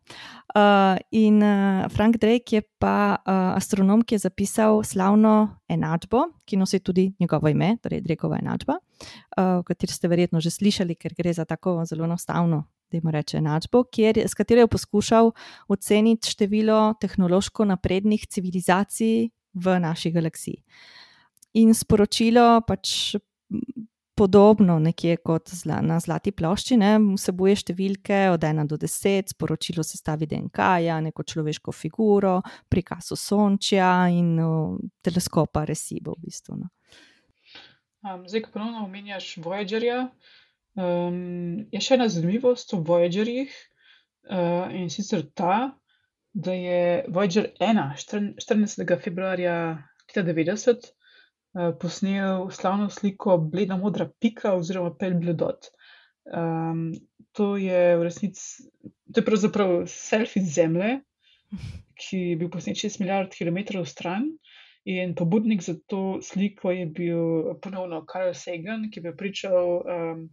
Uh, 0.56 0.98
in 1.12 1.44
uh, 1.44 1.86
Frank 1.90 2.18
Drake 2.18 2.56
je 2.56 2.62
pa 2.80 3.18
uh, 3.22 3.58
astronom, 3.58 4.02
ki 4.02 4.16
je 4.16 4.26
zapisal 4.26 4.82
slavno 4.84 5.62
enačbo, 5.70 6.24
ki 6.46 6.58
nosi 6.58 6.80
tudi 6.80 7.12
njegovo 7.20 7.50
ime, 7.50 7.78
torej 7.84 8.02
Drakova 8.02 8.40
enačba, 8.42 8.80
uh, 8.80 9.60
o 9.60 9.64
kateri 9.64 9.94
ste 9.94 10.10
verjetno 10.10 10.42
že 10.42 10.52
slišali, 10.52 10.96
ker 10.96 11.14
gre 11.18 11.34
za 11.34 11.46
tako 11.46 11.84
zelo 11.86 12.06
enostavno. 12.06 12.66
Da 12.88 12.96
jim 12.98 13.10
reče 13.12 13.42
enačbo, 13.42 13.84
kjer, 13.92 14.22
s 14.24 14.34
katero 14.34 14.64
je 14.64 14.68
poskušal 14.72 15.34
oceniti 15.68 16.30
število 16.32 16.94
tehnološko 17.02 17.66
naprednih 17.66 18.24
civilizacij 18.32 19.28
v 19.54 19.80
naši 19.80 20.12
galaksiji. 20.16 20.62
In 21.60 21.74
sporočilo 21.76 22.62
pač 22.68 23.18
podobno 24.18 24.80
nekje 24.80 25.18
kot 25.18 25.50
zla, 25.50 25.82
na 25.82 26.00
zlati 26.00 26.32
plošči, 26.34 26.78
ne, 26.82 26.96
vsebuje 27.16 27.56
številke 27.62 28.22
od 28.34 28.44
1 28.48 28.70
do 28.70 28.80
10, 28.82 29.34
sporočilo 29.36 29.86
sestavi 29.86 30.26
DNK, 30.26 30.58
-ja, 30.84 30.98
neko 31.06 31.24
človeško 31.24 31.72
figuro, 31.72 32.42
prikaz 32.70 33.12
sončja 33.14 34.10
in 34.10 34.40
uh, 34.40 34.80
teleskopa 35.06 35.66
Recibo. 35.66 36.18
V 36.18 36.26
bistvu, 36.26 36.58
no. 36.64 36.70
um, 38.04 38.26
zdaj, 38.28 38.42
ko 38.48 38.58
ponovno 38.58 38.86
omenjaš 38.86 39.38
Voyagerja, 39.46 40.10
um, 40.76 41.68
je 41.72 41.82
še 41.82 42.00
ena 42.00 42.10
zanimivost 42.10 42.74
o 42.74 42.82
Voyagerjih 42.82 43.54
uh, 43.54 44.74
in 44.74 44.90
sicer 44.90 45.28
ta, 45.34 45.78
da 46.34 46.54
je 46.54 47.06
Voyager 47.10 47.54
1, 47.60 47.86
14. 48.42 48.86
februarja 49.04 49.78
1990. 50.14 50.92
Eh, 50.92 50.97
posnel 51.80 52.50
slavno 52.52 52.90
sliko 52.90 53.38
Bleda 53.38 53.78
modra 53.78 54.10
pika 54.20 54.54
oziroma 54.54 54.94
Pel 54.98 55.18
Bledot. 55.20 55.70
Um, 56.28 56.92
to 57.32 57.56
je 57.58 57.98
v 57.98 58.04
resnici, 58.04 58.68
to 59.14 59.22
je 59.22 59.26
pravzaprav 59.26 59.86
selfie 59.88 60.44
Zemlje, 60.44 61.00
ki 61.98 62.20
je 62.32 62.36
bil 62.38 62.50
posnet 62.54 62.78
6 62.78 63.00
milijard 63.00 63.34
km 63.34 63.84
stran. 63.86 64.32
In 64.88 65.16
pobudnik 65.16 65.62
za 65.62 65.76
to 65.88 66.20
sliko 66.24 66.72
je 66.72 66.86
bil 66.86 67.54
ponovno 67.62 68.06
Karl 68.06 68.34
Sagan, 68.34 68.88
ki 68.92 69.02
je 69.04 69.16
pričal 69.18 69.82
um, 69.84 70.30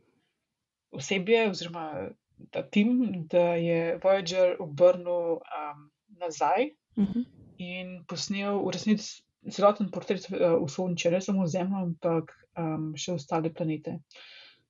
osebje 0.95 1.49
oziroma 1.51 2.11
ta 2.51 2.63
tim, 2.63 3.27
da 3.31 3.55
je 3.59 3.99
Voyager 4.03 4.57
obrnil 4.61 5.41
um, 5.43 5.91
nazaj 6.21 6.71
uh 6.97 7.03
mhm. 7.05 7.19
-huh. 7.19 7.25
in 7.59 8.05
posnel 8.07 8.63
v 8.67 8.71
resnici 8.71 9.25
celoten 9.51 9.91
portret 9.93 10.27
uh, 10.31 10.57
v 10.63 10.69
Sončju, 10.71 11.13
ne 11.13 11.21
samo 11.21 11.47
Zemljo, 11.51 11.85
ampak 11.89 12.33
um, 12.59 12.93
še 12.99 13.17
ostale 13.19 13.53
planete. 13.55 13.99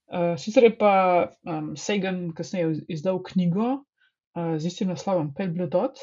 Uh, 0.09 0.35
sicer 0.41 0.69
je 0.69 0.75
pa 0.79 0.95
um, 1.49 1.75
Sagan 1.81 2.27
kasneje 2.37 2.83
izdal 2.93 3.23
knjigo 3.25 3.69
uh, 3.81 4.57
z 4.59 4.69
istim 4.69 4.91
naslovom 4.93 5.33
Pel 5.35 5.53
Blue 5.55 5.71
Dot, 5.71 6.01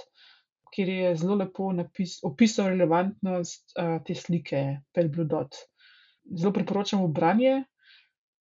kjer 0.71 0.89
je 0.89 1.15
zelo 1.19 1.36
lepo 1.41 1.69
napis, 1.75 2.19
opisal 2.27 2.71
relevantnost 2.71 3.75
uh, 3.75 3.99
te 4.05 4.15
slike 4.15 4.63
Pel 4.95 5.12
Blue 5.12 5.27
Dot. 5.27 5.60
Zelo 6.31 6.53
priporočam 6.55 7.03
branje. 7.13 7.62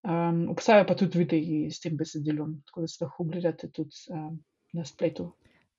Um, 0.01 0.47
obstajajo 0.49 0.87
pa 0.89 0.95
tudi 0.97 1.21
videi 1.21 1.67
s 1.69 1.83
tem 1.83 1.97
besedilom, 1.97 2.55
tako 2.65 2.87
da 2.87 2.89
se 2.89 3.03
lahko 3.05 3.27
ogledate 3.27 3.69
tudi 3.69 4.07
um, 4.17 4.39
na 4.73 4.85
spletu. 4.89 5.27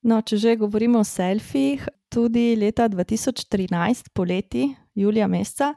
No, 0.05 0.19
če 0.21 0.37
že 0.37 0.55
govorimo 0.61 1.01
o 1.01 1.05
selfijih, 1.05 1.87
tudi 2.11 2.55
leta 2.55 2.89
2013, 2.89 4.09
poleti, 4.13 4.75
julija 4.95 5.27
meseca, 5.27 5.73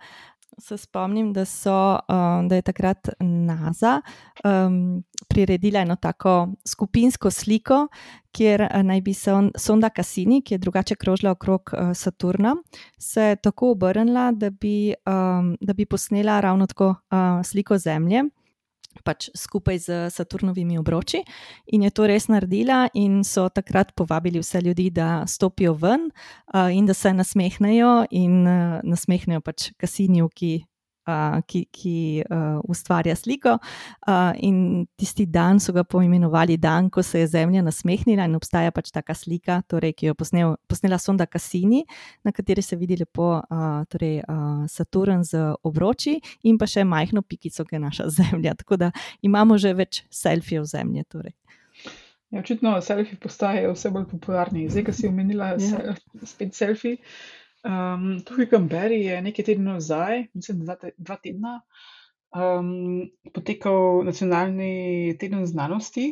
se 0.58 0.76
spomnim, 0.78 1.32
da, 1.32 1.44
so, 1.44 1.98
um, 2.08 2.48
da 2.48 2.54
je 2.54 2.62
takrat 2.62 3.08
NASA 3.20 4.00
um, 4.44 5.02
priredila 5.28 5.80
eno 5.80 5.96
tako 5.96 6.48
skupinsko 6.68 7.30
sliko, 7.30 7.88
kjer 8.32 8.62
uh, 8.62 8.82
naj 8.82 9.00
bi 9.00 9.14
se 9.14 9.32
sonda 9.58 9.90
Cassini, 9.96 10.42
ki 10.42 10.54
je 10.54 10.58
drugače 10.58 10.94
krožila 10.94 11.32
okrog 11.32 11.70
uh, 11.72 11.90
Saturna, 11.94 12.56
se 12.98 13.36
tako 13.42 13.70
obrnila, 13.70 14.32
da 14.32 14.50
bi, 14.50 14.94
um, 15.06 15.56
da 15.60 15.72
bi 15.72 15.86
posnela 15.86 16.40
ravno 16.40 16.66
tako 16.66 16.88
uh, 16.88 17.44
sliko 17.44 17.78
Zemlje. 17.78 18.24
Pač 19.04 19.28
skupaj 19.37 19.78
z 19.78 20.11
Saturnovimi 20.11 20.78
obroči 20.78 21.22
in 21.66 21.83
je 21.83 21.90
to 21.90 22.07
res 22.07 22.28
naredila, 22.28 22.88
in 22.94 23.22
so 23.24 23.48
takrat 23.48 23.94
povabili 23.96 24.38
vse 24.38 24.61
ljudi, 24.61 24.90
da 24.90 25.24
stopijo 25.26 25.74
ven 25.74 26.11
uh, 26.11 26.70
in 26.72 26.87
da 26.87 26.94
se 26.94 27.12
nasmehnejo 27.12 28.07
in 28.11 28.46
uh, 28.46 28.80
nasmehnejo 28.85 29.40
pač 29.40 29.72
Kasinju, 29.78 30.28
ki 30.35 30.64
ki, 31.46 31.64
ki 31.72 31.96
uh, 32.24 32.60
ustvarja 32.70 33.16
sliko. 33.16 33.56
Uh, 34.06 34.32
in 34.44 34.86
tisti 34.96 35.26
dan 35.26 35.60
so 35.60 35.72
ga 35.72 35.84
poimenovali 35.84 36.56
dan, 36.60 36.90
ko 36.90 37.02
se 37.02 37.20
je 37.20 37.26
Zemlja 37.34 37.62
nasmehnila 37.62 38.26
in 38.28 38.36
obstaja 38.38 38.72
pač 38.74 38.90
taka 38.94 39.14
slika, 39.14 39.60
torej, 39.68 39.94
ki 39.98 40.08
jo 40.08 40.14
je 40.14 40.18
posnel, 40.22 40.56
posnela 40.70 40.98
sonda 40.98 41.26
Cassini, 41.26 41.84
na 42.24 42.32
kateri 42.32 42.62
se 42.62 42.76
vidi 42.76 42.96
lepo 43.00 43.36
uh, 43.38 43.84
torej, 43.90 44.22
uh, 44.28 44.64
Saturn 44.70 45.24
z 45.24 45.54
obroči 45.64 46.18
in 46.44 46.58
pa 46.58 46.68
še 46.70 46.84
majhno 46.84 47.22
pikico, 47.22 47.64
ki 47.64 47.76
je 47.76 47.84
naša 47.84 48.08
Zemlja. 48.18 48.54
Tako 48.54 48.80
da 48.86 48.90
imamo 49.22 49.58
že 49.58 49.74
več 49.74 50.04
selfijev 50.10 50.64
Zemlje. 50.70 51.04
Torej. 51.10 51.34
Ja, 52.34 52.40
očitno 52.40 52.80
selfiji 52.82 53.18
postajajo 53.22 53.74
vse 53.76 53.90
bolj 53.94 54.08
popularni. 54.10 54.66
Zdaj, 54.68 54.84
ki 54.88 54.92
si 54.96 55.08
omenila 55.08 55.52
ja. 55.60 55.94
spet 56.26 56.56
selfiji. 56.56 56.98
Um, 57.64 58.18
tukaj 58.20 58.44
v 58.44 58.50
Kamberi 58.53 58.96
je 59.07 59.20
nekaj 59.24 59.46
tednov 59.48 59.79
nazaj, 59.79 60.27
mislim, 60.37 60.64
dva, 60.66 60.77
dva 61.00 61.16
tedna, 61.22 61.55
um, 62.37 63.07
potekal 63.33 64.03
nacionalni 64.05 65.14
teden 65.20 65.46
znanosti. 65.48 66.11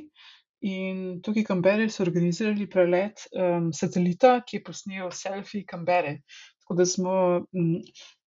In 0.65 1.21
tukaj 1.21 1.43
v 1.43 1.49
Kamberi 1.51 1.91
so 1.91 2.07
organizirali 2.07 2.69
prelet 2.71 3.27
um, 3.37 3.69
satelita, 3.77 4.38
ki 4.47 4.61
je 4.61 4.65
posnel 4.65 5.12
selfie 5.12 5.67
Kambere. 5.69 6.23
Tako 6.62 6.79
da 6.79 6.87
smo, 6.88 7.15
um, 7.45 7.75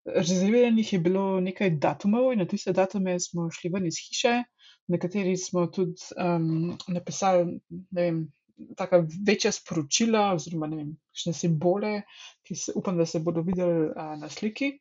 rezerviranih 0.05 0.93
je 0.93 1.01
bilo 1.01 1.41
nekaj 1.41 1.79
datumov 1.81 2.33
in 2.35 2.45
na 2.45 2.49
tiste 2.51 2.77
datume 2.77 3.17
smo 3.25 3.49
šli 3.49 3.73
ven 3.73 3.89
iz 3.89 4.03
hiše, 4.05 4.43
na 4.93 5.01
kateri 5.01 5.37
smo 5.41 5.65
tudi 5.73 6.13
um, 6.21 6.75
napisali, 6.93 7.57
ne 7.71 8.03
vem, 8.03 8.25
taka 8.77 9.03
večja 9.27 9.53
sporočila, 9.53 10.33
oziroma 10.35 10.69
ne 10.71 10.77
vem, 10.77 10.91
kakšne 11.13 11.33
simbole, 11.37 11.93
ki 12.47 12.57
se, 12.59 12.75
upam, 12.79 12.99
da 12.99 13.07
se 13.07 13.21
bodo 13.25 13.43
videli 13.43 13.91
a, 13.97 14.15
na 14.21 14.29
sliki. 14.31 14.73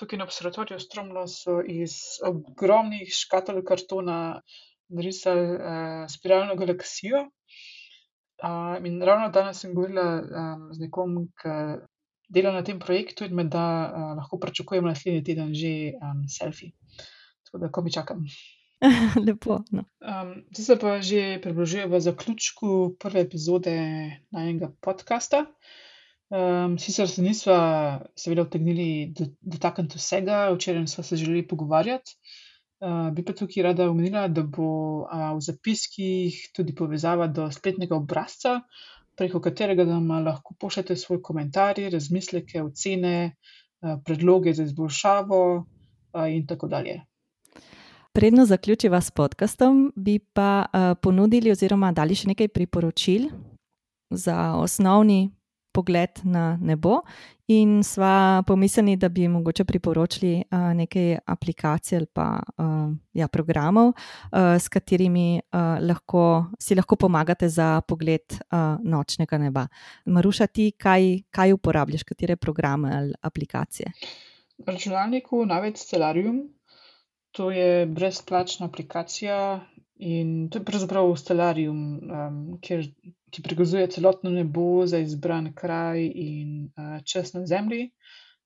Tukaj 0.00 0.18
na 0.18 0.26
observatoriju 0.26 0.80
Stromlo 0.80 1.26
so 1.30 1.60
iz 1.62 1.98
ogromnih 2.26 3.12
škatol 3.14 3.62
kartona 3.66 4.18
narisali 4.92 5.46
a, 5.58 5.78
spiralno 6.10 6.56
galaksijo. 6.58 7.28
A, 8.42 8.52
in 8.84 9.02
ravno 9.02 9.30
danes 9.30 9.62
sem 9.62 9.74
govorila 9.74 10.06
a, 10.18 10.46
z 10.72 10.86
nekom, 10.86 11.18
ki 11.38 11.56
dela 12.32 12.52
na 12.54 12.64
tem 12.64 12.78
projektu 12.80 13.28
in 13.28 13.36
me 13.36 13.44
da 13.44 13.62
a, 13.62 14.06
lahko 14.18 14.40
pričakujem 14.40 14.88
naslednji 14.88 15.24
teden 15.24 15.54
že 15.54 15.92
a, 16.00 16.16
selfie. 16.28 16.72
Tako 17.46 17.64
da, 17.64 17.70
ko 17.70 17.82
mi 17.82 17.92
čakam. 17.92 18.26
Lepo. 19.26 19.62
No. 19.70 19.84
Um, 20.02 20.42
zdaj 20.50 20.64
se 20.64 20.76
pa 20.80 21.00
že 21.00 21.38
približujemo 21.42 22.00
zaključku 22.00 22.96
prve 22.98 23.20
epizode 23.20 23.74
najmenjega 24.30 24.72
podcasta. 24.80 25.46
Um, 26.32 26.78
sicer 26.78 27.08
se 27.08 27.22
nismo, 27.22 27.54
seveda, 28.16 28.42
vtegnili 28.42 29.14
dotakniti 29.40 29.98
vsega, 29.98 30.48
o 30.50 30.56
čem 30.56 30.86
smo 30.86 31.04
se 31.04 31.16
želeli 31.16 31.46
pogovarjati. 31.48 32.16
Uh, 32.80 33.12
bi 33.14 33.22
pa 33.24 33.32
tukaj 33.32 33.62
rada 33.62 33.90
omenila, 33.90 34.26
da 34.28 34.42
bo 34.42 35.04
uh, 35.04 35.36
v 35.36 35.40
zapiskih 35.40 36.40
tudi 36.56 36.74
povezava 36.74 37.28
do 37.28 37.50
spletnega 37.52 37.94
obrazca, 37.94 38.60
preko 39.16 39.40
katerega 39.40 39.84
nam 39.84 40.10
lahko 40.24 40.56
pošljete 40.58 40.96
svoj 40.96 41.22
komentar, 41.22 41.78
razmisleke, 41.92 42.62
ocene, 42.62 43.14
uh, 43.30 44.00
predloge 44.04 44.54
za 44.54 44.66
izboljšavo 44.66 45.42
uh, 45.56 46.26
in 46.32 46.46
tako 46.46 46.68
dalje. 46.68 47.02
Predno 48.12 48.44
zaključiva 48.46 49.00
s 49.00 49.10
podkastom, 49.10 49.92
bi 49.96 50.18
pa 50.18 50.64
uh, 50.64 50.98
ponudili 51.02 51.50
oziroma 51.50 51.92
dali 51.96 52.12
še 52.14 52.28
nekaj 52.28 52.50
priporočil 52.52 53.30
za 54.10 54.52
osnovni 54.60 55.30
pogled 55.72 56.20
na 56.28 56.58
nebo. 56.60 56.98
In 57.48 57.80
sva 57.84 58.42
pomislili, 58.46 58.98
da 59.00 59.08
bi 59.08 59.24
mogoče 59.28 59.64
priporočili 59.64 60.34
uh, 60.44 60.68
nekaj 60.76 61.18
aplikacij 61.24 61.98
ali 62.02 62.10
pa 62.12 62.28
uh, 62.36 62.92
ja, 63.16 63.28
programov, 63.32 63.94
uh, 63.96 64.60
s 64.60 64.68
katerimi 64.68 65.40
uh, 65.40 65.80
lahko, 65.80 66.52
si 66.60 66.76
lahko 66.76 67.00
pomagate 67.00 67.48
za 67.48 67.80
pogled 67.88 68.36
uh, 68.36 68.76
nočnega 68.84 69.40
neba. 69.40 69.66
Maruša, 70.04 70.52
ti 70.52 70.74
kaj, 70.76 71.30
kaj 71.32 71.56
uporabljaš, 71.56 72.04
katere 72.04 72.36
programe 72.36 72.92
ali 72.92 73.14
aplikacije? 73.22 73.92
Na 74.58 74.76
računalniku 74.76 75.46
največ 75.48 75.80
Stellarium, 75.80 76.44
To 77.32 77.50
je 77.50 77.86
brezplačna 77.86 78.66
aplikacija 78.66 79.66
in 79.96 80.48
to 80.50 80.58
je 80.58 80.64
pravzaprav 80.64 81.14
Stellarium, 81.16 81.78
um, 81.96 82.40
kjer 82.60 82.82
ti 83.30 83.42
prikazuje 83.42 83.86
celotno 83.90 84.30
nebo 84.30 84.86
za 84.86 84.98
izbran 84.98 85.52
kraj 85.54 86.02
in 86.14 86.50
uh, 86.64 86.98
čas 87.04 87.32
na 87.32 87.46
Zemlji. 87.46 87.90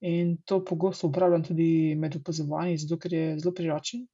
In 0.01 0.37
to 0.45 0.61
pogosto 0.65 1.09
uporabljam 1.09 1.43
tudi 1.45 1.95
med 1.99 2.17
opazovanji, 2.17 2.77
zato 2.79 2.99
ker 2.99 3.13
je 3.13 3.39
zelo 3.39 3.55
priročen. 3.55 4.05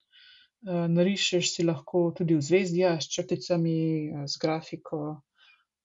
Uh, 0.62 0.86
narišeš 0.88 1.50
si 1.56 1.66
lahko 1.68 2.06
tudi 2.16 2.38
v 2.38 2.40
zvezdja 2.40 2.94
s 3.00 3.10
črticami, 3.12 3.80
uh, 4.08 4.24
z 4.24 4.40
grafiko. 4.40 5.02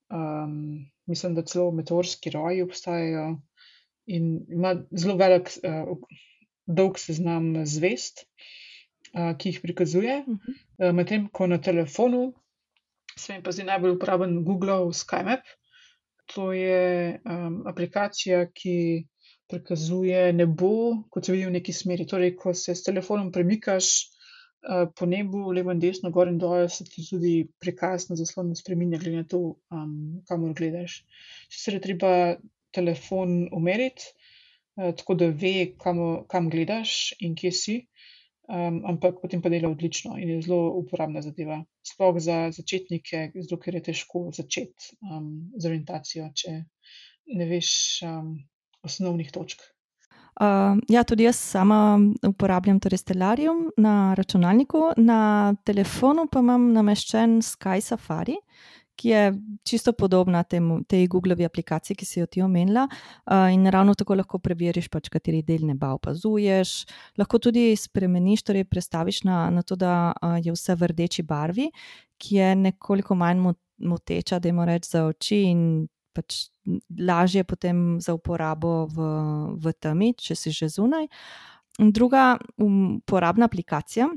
Um, 0.08 0.86
mislim, 1.12 1.36
da 1.36 1.44
celo 1.44 1.72
meteorski 1.72 2.32
roji 2.32 2.64
obstajajo 2.64 3.34
in 4.06 4.32
ima 4.48 4.78
zelo 4.92 5.18
velik, 5.20 5.52
uh, 5.60 5.92
dolg 6.68 7.02
seznam 7.04 7.52
zvezd 7.66 8.24
ki 9.14 9.54
jih 9.54 9.62
prikazuje. 9.62 10.20
Uh, 10.28 10.92
Medtem 10.94 11.30
ko 11.30 11.48
na 11.48 11.62
telefonu 11.62 12.34
se 13.18 13.34
mi 13.34 13.44
pa 13.44 13.52
zdi 13.52 13.66
najbolj 13.66 13.96
uporaben 13.96 14.44
Google 14.46 14.94
SkyMap. 14.94 15.46
To 16.36 16.52
je 16.54 17.20
um, 17.24 17.62
aplikacija, 17.68 18.46
ki 18.52 19.08
prikazuje 19.48 20.34
nebo, 20.34 20.70
kot 21.10 21.26
se 21.26 21.34
vidi 21.34 21.48
v 21.48 21.56
neki 21.56 21.74
smeri. 21.74 22.06
Torej, 22.06 22.36
ko 22.36 22.54
se 22.54 22.76
s 22.76 22.84
telefonom 22.84 23.32
premikaš 23.32 23.90
uh, 24.68 24.90
po 24.96 25.08
nebu, 25.08 25.46
levo 25.56 25.72
in 25.72 25.80
desno, 25.80 26.12
gor 26.12 26.28
in 26.28 26.38
dol, 26.42 26.68
se 26.70 26.86
ti 26.86 27.06
tudi 27.08 27.34
prikaz 27.64 28.10
na 28.12 28.20
zaslonu 28.20 28.60
spremenja, 28.60 29.00
glede 29.02 29.24
na 29.24 29.30
to, 29.32 29.42
um, 29.72 30.22
kamor 30.28 30.54
gledaš. 30.58 31.00
Sicer 31.48 31.80
je 31.80 31.86
treba 31.88 32.14
telefon 32.76 33.48
umeriti, 33.56 34.12
uh, 34.76 34.92
tako 35.00 35.16
da 35.24 35.32
ve, 35.32 35.56
kam, 35.80 36.04
kam 36.28 36.52
gledaš 36.52 37.16
in 37.24 37.40
kje 37.40 37.56
si 37.56 37.80
um, 38.48 38.82
ampak 38.88 39.22
potem 39.22 39.42
pa 39.42 39.52
dela 39.54 39.70
odlično 39.70 40.18
in 40.18 40.30
je 40.30 40.42
zelo 40.42 40.74
uporabna 40.80 41.22
zadeva. 41.22 41.62
Sploh 41.86 42.20
za 42.20 42.52
začetnike, 42.52 43.32
zato 43.36 43.60
ker 43.62 43.80
je 43.80 43.86
težko 43.92 44.28
začeti 44.36 44.96
um, 45.02 45.52
z 45.58 45.70
orientacijo, 45.70 46.30
če 46.36 46.62
ne 47.38 47.50
veš 47.50 47.72
um, 48.08 48.38
osnovnih 48.88 49.32
točk. 49.32 49.64
Uh, 50.38 50.78
ja, 50.90 51.02
tudi 51.02 51.26
jaz 51.26 51.40
sama 51.42 51.98
uporabljam 52.28 52.80
torej 52.80 53.02
Stellarium 53.02 53.72
na 53.78 54.14
računalniku, 54.14 54.92
na 54.98 55.56
telefonu 55.66 56.28
pa 56.30 56.44
imam 56.46 56.70
nameščen 56.76 57.40
Sky 57.42 57.82
Safari, 57.82 58.36
ki 58.98 59.10
je 59.10 59.24
čisto 59.68 59.94
podobna 59.94 60.44
temu, 60.44 60.82
tej 60.84 61.08
Googleovi 61.08 61.46
aplikaciji, 61.46 61.96
ki 61.96 62.06
si 62.06 62.20
jo 62.20 62.26
ti 62.26 62.42
omenila. 62.42 62.88
Uh, 62.90 63.54
in 63.54 63.70
ravno 63.72 63.94
tako 63.98 64.18
lahko 64.18 64.40
preveriš, 64.42 64.90
pač, 64.94 65.12
kateri 65.14 65.44
del 65.46 65.68
neba 65.70 65.94
opazuješ. 65.96 66.74
Lahko 67.22 67.40
tudi 67.40 67.70
spremeniš, 67.78 68.44
torej 68.48 68.66
prestaviš 68.70 69.24
na, 69.30 69.48
na 69.54 69.62
to, 69.62 69.78
da 69.80 70.12
uh, 70.12 70.38
je 70.42 70.56
vse 70.56 70.76
v 70.76 70.92
rdeči 70.94 71.26
barvi, 71.28 71.70
ki 72.18 72.42
je 72.42 72.56
nekoliko 72.68 73.16
manj 73.16 73.46
moteča, 73.78 74.42
da 74.42 74.50
ima 74.50 74.66
reč 74.66 74.90
za 74.90 75.06
oči 75.06 75.44
in 75.52 75.62
pač 76.18 76.48
lažje 76.98 77.44
potem 77.46 78.02
za 78.02 78.16
uporabo 78.18 78.88
v, 78.90 79.12
v 79.62 79.74
temi, 79.78 80.14
če 80.18 80.36
si 80.36 80.52
že 80.52 80.70
zunaj. 80.74 81.06
Druga 81.78 82.40
uporabna 82.58 83.46
aplikacija, 83.46 84.10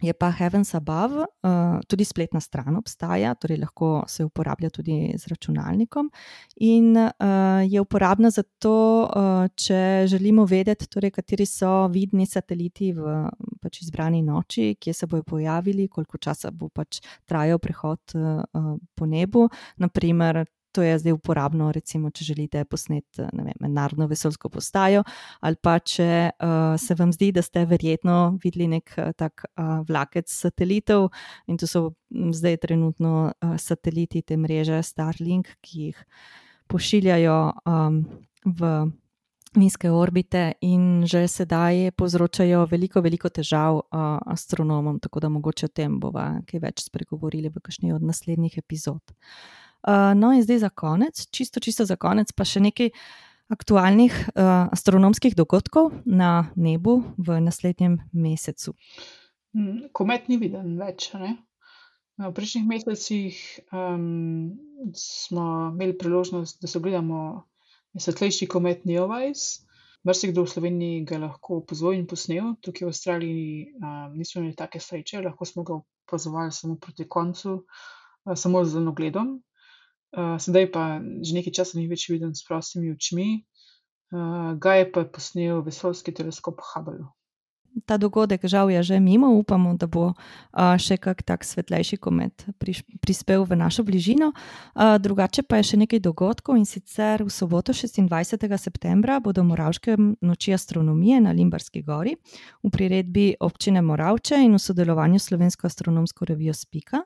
je 0.00 0.12
pa 0.12 0.30
Heavens 0.30 0.74
Above, 0.74 1.24
uh, 1.42 1.80
tudi 1.88 2.04
spletna 2.04 2.40
stran 2.40 2.76
obstaja, 2.76 3.34
torej 3.34 3.58
lahko 3.58 4.04
se 4.08 4.24
uporablja 4.24 4.70
tudi 4.70 5.14
z 5.18 5.28
računalnikom. 5.28 6.10
In 6.56 6.96
uh, 6.96 7.62
je 7.68 7.80
uporabna 7.80 8.30
zato, 8.30 8.74
uh, 9.04 9.46
če 9.54 10.06
želimo 10.10 10.44
vedeti, 10.44 10.88
torej, 10.90 11.10
kateri 11.14 11.46
so 11.46 11.86
vidni 11.92 12.26
sateliti 12.26 12.92
v 12.92 13.14
pač 13.62 13.82
izbrani 13.82 14.22
noči, 14.22 14.74
kje 14.80 14.94
se 14.94 15.06
bodo 15.06 15.22
pojavili, 15.22 15.88
koliko 15.88 16.18
časa 16.18 16.50
bo 16.50 16.68
pač 16.68 17.00
trajal 17.24 17.58
prehod 17.58 18.18
uh, 18.18 18.74
po 18.94 19.06
nebu. 19.06 19.48
Naprimer, 19.78 20.44
to 20.74 20.82
je 20.82 20.98
zdaj 20.98 21.14
uporabno, 21.14 21.70
recimo, 21.72 22.10
če 22.10 22.24
želite 22.24 22.64
posneti 22.64 23.22
mednarodno 23.60 24.08
vesoljsko 24.10 24.48
postajo, 24.50 25.04
ali 25.40 25.56
pa 25.62 25.78
če 25.78 26.08
uh, 26.34 26.74
se 26.80 26.96
vam 26.98 27.12
zdi, 27.14 27.30
da 27.32 27.42
ste 27.42 27.62
verjetno 27.70 28.38
videli 28.42 28.66
nek 28.74 28.96
uh, 28.98 29.12
tak 29.16 29.46
uh, 29.46 29.84
vlakec 29.86 30.30
satelitov 30.30 31.12
in 31.46 31.60
to 31.60 31.70
so 31.70 31.84
zdaj 32.10 32.58
trenutno 32.66 33.14
uh, 33.30 33.54
sateliti 33.60 34.24
te 34.26 34.36
mreže 34.36 34.82
Starlink, 34.82 35.54
ki 35.62 35.88
jih 35.88 36.04
pošiljajo 36.66 37.38
um, 37.70 38.02
v 38.44 38.74
nizke 39.54 39.90
orbite 39.94 40.56
in 40.66 41.04
že 41.06 41.28
sedaj 41.30 41.92
povzročajo 41.94 42.64
veliko, 42.66 42.98
veliko 43.04 43.30
težav 43.30 43.78
uh, 43.78 44.18
astronomom, 44.26 44.98
tako 44.98 45.22
da 45.22 45.30
mogoče 45.30 45.70
o 45.70 45.74
tem 45.74 46.00
bova 46.02 46.40
kaj 46.50 46.66
več 46.66 46.88
spregovorili 46.88 47.52
v 47.52 47.62
kakšni 47.62 47.94
od 47.94 48.02
naslednjih 48.02 48.58
epizod. 48.58 49.02
Uh, 49.14 49.63
no, 50.16 50.32
in 50.32 50.42
zdaj 50.42 50.58
za 50.58 50.70
konec, 50.70 51.26
čisto, 51.30 51.60
čisto 51.60 51.84
za 51.84 51.96
konec, 51.96 52.32
pa 52.32 52.46
še 52.48 52.62
nekaj 52.64 52.90
aktualnih 53.52 54.12
uh, 54.12 54.72
astronomskih 54.72 55.36
dogodkov 55.36 55.92
na 56.04 56.48
nebu 56.56 57.02
v 57.20 57.40
naslednjem 57.44 58.00
mesecu. 58.12 58.72
Mm, 59.52 59.90
komet 59.92 60.30
ni 60.32 60.40
viden 60.40 60.78
več. 60.80 61.12
Ne? 61.18 61.36
V 62.18 62.30
prejšnjih 62.32 62.64
mesecih 62.66 63.36
um, 63.74 64.54
smo 64.96 65.74
imeli 65.74 65.96
priložnost, 65.98 66.62
da 66.62 66.70
se 66.70 66.78
ogledamo 66.78 67.44
svetlejši 67.98 68.48
komet 68.48 68.84
Neowise. 68.88 69.62
Mrzikdo 70.04 70.42
v 70.44 70.52
Sloveniji 70.52 71.04
ga 71.08 71.16
lahko 71.22 71.62
opazuje 71.62 71.96
in 71.96 72.04
posnel, 72.04 72.50
tukaj 72.60 72.84
v 72.84 72.92
Avstraliji 72.92 73.52
um, 73.78 74.16
nismo 74.18 74.42
imeli 74.42 74.56
take 74.56 74.80
sreče, 74.80 75.22
lahko 75.24 75.48
smo 75.48 75.64
ga 75.64 75.78
opazovali 75.80 76.52
samo 76.52 76.76
proti 76.76 77.08
koncu, 77.08 77.54
uh, 77.64 78.34
samo 78.36 78.64
z 78.64 78.84
ogledom. 78.84 79.38
Uh, 80.14 80.36
sedaj 80.38 80.70
pa 80.70 81.02
že 81.02 81.34
nekaj 81.34 81.52
časa 81.58 81.78
ni 81.78 81.88
več 81.90 82.06
viden 82.10 82.34
s 82.38 82.46
prostimi 82.46 82.92
očmi, 82.94 83.42
uh, 84.14 84.54
ga 84.54 84.78
je 84.78 84.86
pa 84.94 85.04
posnel 85.10 85.62
vesoljski 85.66 86.14
teleskop 86.14 86.62
Hubble 86.62 87.02
ta 87.86 87.98
dogodek 87.98 88.46
žal 88.46 88.70
je 88.70 88.82
že 88.82 89.00
mimo, 89.00 89.34
upamo, 89.34 89.74
da 89.74 89.86
bo 89.86 90.14
uh, 90.14 90.78
še 90.78 90.96
kak 91.02 91.22
tak 91.26 91.42
svetlejši 91.42 91.98
komet 91.98 92.46
priš, 92.58 92.86
prispel 93.02 93.42
v 93.42 93.58
našo 93.58 93.82
bližino. 93.82 94.30
Uh, 94.30 94.96
drugače 95.02 95.42
pa 95.42 95.58
je 95.58 95.74
še 95.74 95.76
nekaj 95.82 96.00
dogodkov 96.00 96.54
in 96.54 96.66
sicer 96.68 97.26
v 97.26 97.30
soboto 97.30 97.74
26. 97.74 98.06
septembra 98.58 99.18
bodo 99.18 99.42
Moravške 99.42 99.98
noči 100.22 100.54
astronomije 100.54 101.20
na 101.20 101.34
Limbarski 101.34 101.82
gori 101.82 102.14
v 102.62 102.70
priredbi 102.70 103.34
občine 103.40 103.82
Moravče 103.82 104.38
in 104.38 104.54
v 104.54 104.62
sodelovanju 104.62 105.18
Slovensko 105.18 105.66
astronomsko 105.66 106.24
revijo 106.30 106.54
Spika. 106.54 107.02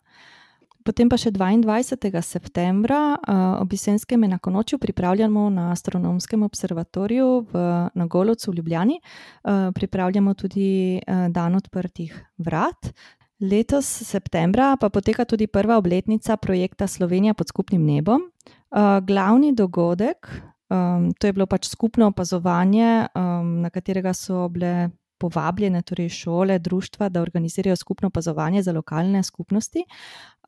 Potem 0.88 1.04
pa 1.04 1.18
še 1.20 1.28
22. 1.36 2.16
septembra 2.24 3.12
uh, 3.12 3.60
ob 3.60 3.74
jesenskem 3.76 4.22
enakonočju 4.24 4.78
pripravljamo 4.80 5.50
na 5.52 5.66
astronomskem 5.74 6.46
observatoriju 6.46 7.26
v 7.50 7.64
Nagolovcu 7.92 8.48
v 8.48 8.56
Ljubljani. 8.56 8.96
Uh, 8.96 9.68
pripravljamo 9.76 10.32
tudi 10.32 10.96
uh, 10.96 11.26
dan 11.28 11.60
odprtih 11.60 12.14
vrat. 12.40 12.88
Letos, 13.44 13.84
septembra, 14.08 14.78
pa 14.80 14.88
poteka 14.88 15.28
tudi 15.28 15.46
prva 15.46 15.76
obletnica 15.76 16.38
projekta 16.40 16.88
Slovenija 16.88 17.36
pod 17.36 17.52
skupnim 17.52 17.84
nebom. 17.84 18.24
Uh, 18.72 19.04
glavni 19.04 19.52
dogodek, 19.52 20.24
um, 20.72 21.12
to 21.20 21.28
je 21.28 21.36
bilo 21.36 21.44
pač 21.46 21.68
skupno 21.68 22.08
opazovanje, 22.08 23.12
um, 23.12 23.60
na 23.60 23.68
katerega 23.70 24.16
so 24.16 24.48
bile 24.48 24.88
povabljene, 25.18 25.82
torej 25.82 26.08
šole, 26.08 26.58
društva, 26.58 27.08
da 27.08 27.22
organizirajo 27.22 27.76
skupno 27.76 28.08
opazovanje 28.08 28.62
za 28.62 28.72
lokalne 28.72 29.22
skupnosti, 29.22 29.84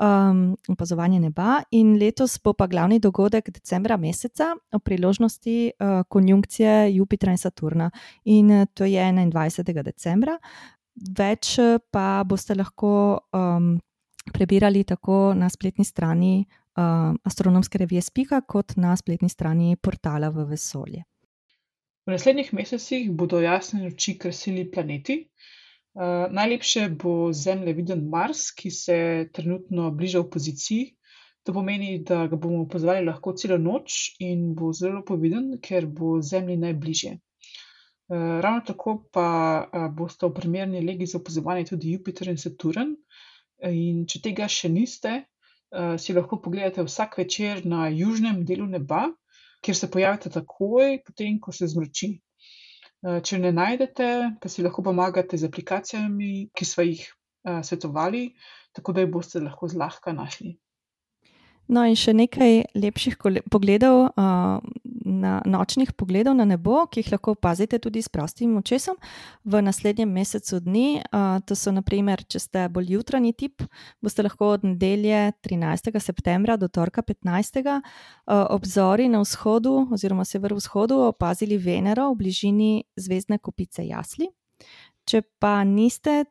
um, 0.00 0.56
opazovanje 0.68 1.20
neba. 1.20 1.62
In 1.70 1.96
letos 1.98 2.38
bo 2.44 2.52
pa 2.52 2.66
glavni 2.66 2.98
dogodek 2.98 3.50
decembra 3.50 3.96
meseca 3.96 4.54
o 4.72 4.78
priložnosti 4.78 5.70
uh, 5.70 6.02
konjunkcije 6.08 6.94
Jupitra 6.94 7.32
in 7.32 7.38
Saturna, 7.38 7.90
in 8.24 8.50
uh, 8.50 8.66
to 8.74 8.84
je 8.84 9.12
21. 9.12 9.82
decembra. 9.82 10.38
Več 11.18 11.58
uh, 11.58 11.78
pa 11.90 12.24
boste 12.26 12.54
lahko 12.54 13.20
um, 13.32 13.78
prebirali 14.32 14.84
tako 14.84 15.34
na 15.34 15.48
spletni 15.48 15.84
strani 15.84 16.44
uh, 16.76 17.14
astronomske 17.24 17.78
revije 17.78 18.02
Spika, 18.02 18.40
kot 18.40 18.76
na 18.76 18.96
spletni 18.96 19.28
strani 19.28 19.76
portala 19.76 20.28
v 20.28 20.44
vesolje. 20.50 21.04
Naslednjih 22.10 22.48
mesecih 22.54 23.10
bodo 23.14 23.38
jasne 23.40 23.84
noči 23.84 24.16
krasili 24.18 24.64
planeti. 24.70 25.16
Uh, 25.94 26.26
najlepše 26.30 26.88
bo 27.02 27.32
zemljeviden 27.32 28.02
Mars, 28.10 28.50
ki 28.50 28.70
se 28.70 28.96
trenutno 29.32 29.90
bliža 29.90 30.20
opoziciji. 30.20 30.96
To 31.46 31.54
pomeni, 31.54 31.98
da 32.04 32.26
ga 32.26 32.36
bomo 32.36 32.62
opazovali 32.62 33.06
lahko 33.06 33.32
celo 33.38 33.58
noč 33.58 34.16
in 34.18 34.54
bo 34.54 34.72
zelo 34.72 35.04
poviden, 35.06 35.52
ker 35.62 35.86
bo 35.86 36.18
Zemlji 36.22 36.56
najbližje. 36.64 37.12
Uh, 37.14 38.40
ravno 38.42 38.64
tako 38.66 38.96
pa 39.12 39.28
uh, 39.62 39.86
boste 39.94 40.26
v 40.26 40.34
primerni 40.34 40.82
legi 40.86 41.06
za 41.06 41.18
opazovanje 41.22 41.70
tudi 41.70 41.94
Jupiter 41.94 42.34
in 42.34 42.38
Saturn. 42.38 42.96
In 43.70 44.06
če 44.08 44.22
tega 44.24 44.46
še 44.48 44.70
niste, 44.72 45.10
si 46.00 46.14
lahko 46.16 46.38
pogledate 46.40 46.80
vsak 46.80 47.18
večer 47.20 47.58
na 47.68 47.90
južnem 47.92 48.38
delu 48.48 48.64
neba, 48.66 49.02
kjer 49.60 49.76
se 49.76 49.90
pojavite 49.90 50.30
takoj, 50.30 50.98
potem, 51.06 51.38
ko 51.40 51.52
se 51.52 51.68
zmrači. 51.70 52.14
Eh, 53.00 53.20
če 53.24 53.38
ne 53.40 53.52
najdete, 53.56 54.08
pa 54.40 54.48
si 54.52 54.64
lahko 54.64 54.84
pomagate 54.84 55.38
z 55.40 55.48
aplikacijami, 55.48 56.50
ki 56.52 56.66
smo 56.68 56.84
jih 56.84 57.06
uh, 57.48 57.62
svetovali, 57.64 58.26
tako 58.76 58.92
da 58.92 59.04
jih 59.04 59.12
boste 59.12 59.40
lahko 59.40 59.70
zlahka 59.72 60.12
našli. 60.12 60.52
No, 61.70 61.86
in 61.86 61.96
še 61.96 62.12
nekaj 62.18 62.66
lepših 62.76 63.16
pogledov, 63.48 64.10
uh, 64.10 64.60
na, 65.04 65.40
nočnih 65.46 65.92
pogledov 65.92 66.34
na 66.36 66.44
nebo, 66.44 66.84
ki 66.86 67.02
jih 67.02 67.12
lahko 67.14 67.34
opazite 67.36 67.78
tudi 67.78 68.02
s 68.02 68.08
prostim 68.08 68.56
očesom 68.56 68.96
v 69.44 69.62
naslednjem 69.62 70.10
mesecu 70.12 70.60
dni. 70.60 71.02
Uh, 71.12 71.38
to 71.46 71.56
so, 71.56 71.72
naprimer, 71.72 72.22
če 72.24 72.40
ste 72.40 72.66
bolj 72.72 72.94
jutranji 72.96 73.32
tip, 73.32 73.64
boste 74.02 74.24
lahko 74.26 74.54
od 74.56 74.66
nedelje 74.66 75.32
13. 75.46 76.00
septembra 76.00 76.56
do 76.60 76.68
torka 76.68 77.02
15. 77.02 77.60
Uh, 77.60 77.80
obzori 78.50 79.08
na 79.08 79.22
vzhodu 79.24 79.86
oziroma 79.92 80.24
severovzhodu 80.24 81.00
opazili 81.10 81.58
Venero 81.58 82.10
v 82.12 82.20
bližini 82.24 82.72
zvezdne 82.96 83.38
kopice 83.38 83.86
Jasli. 83.86 84.28
Če 85.08 85.22
pa 85.40 85.60
niste 85.64 86.24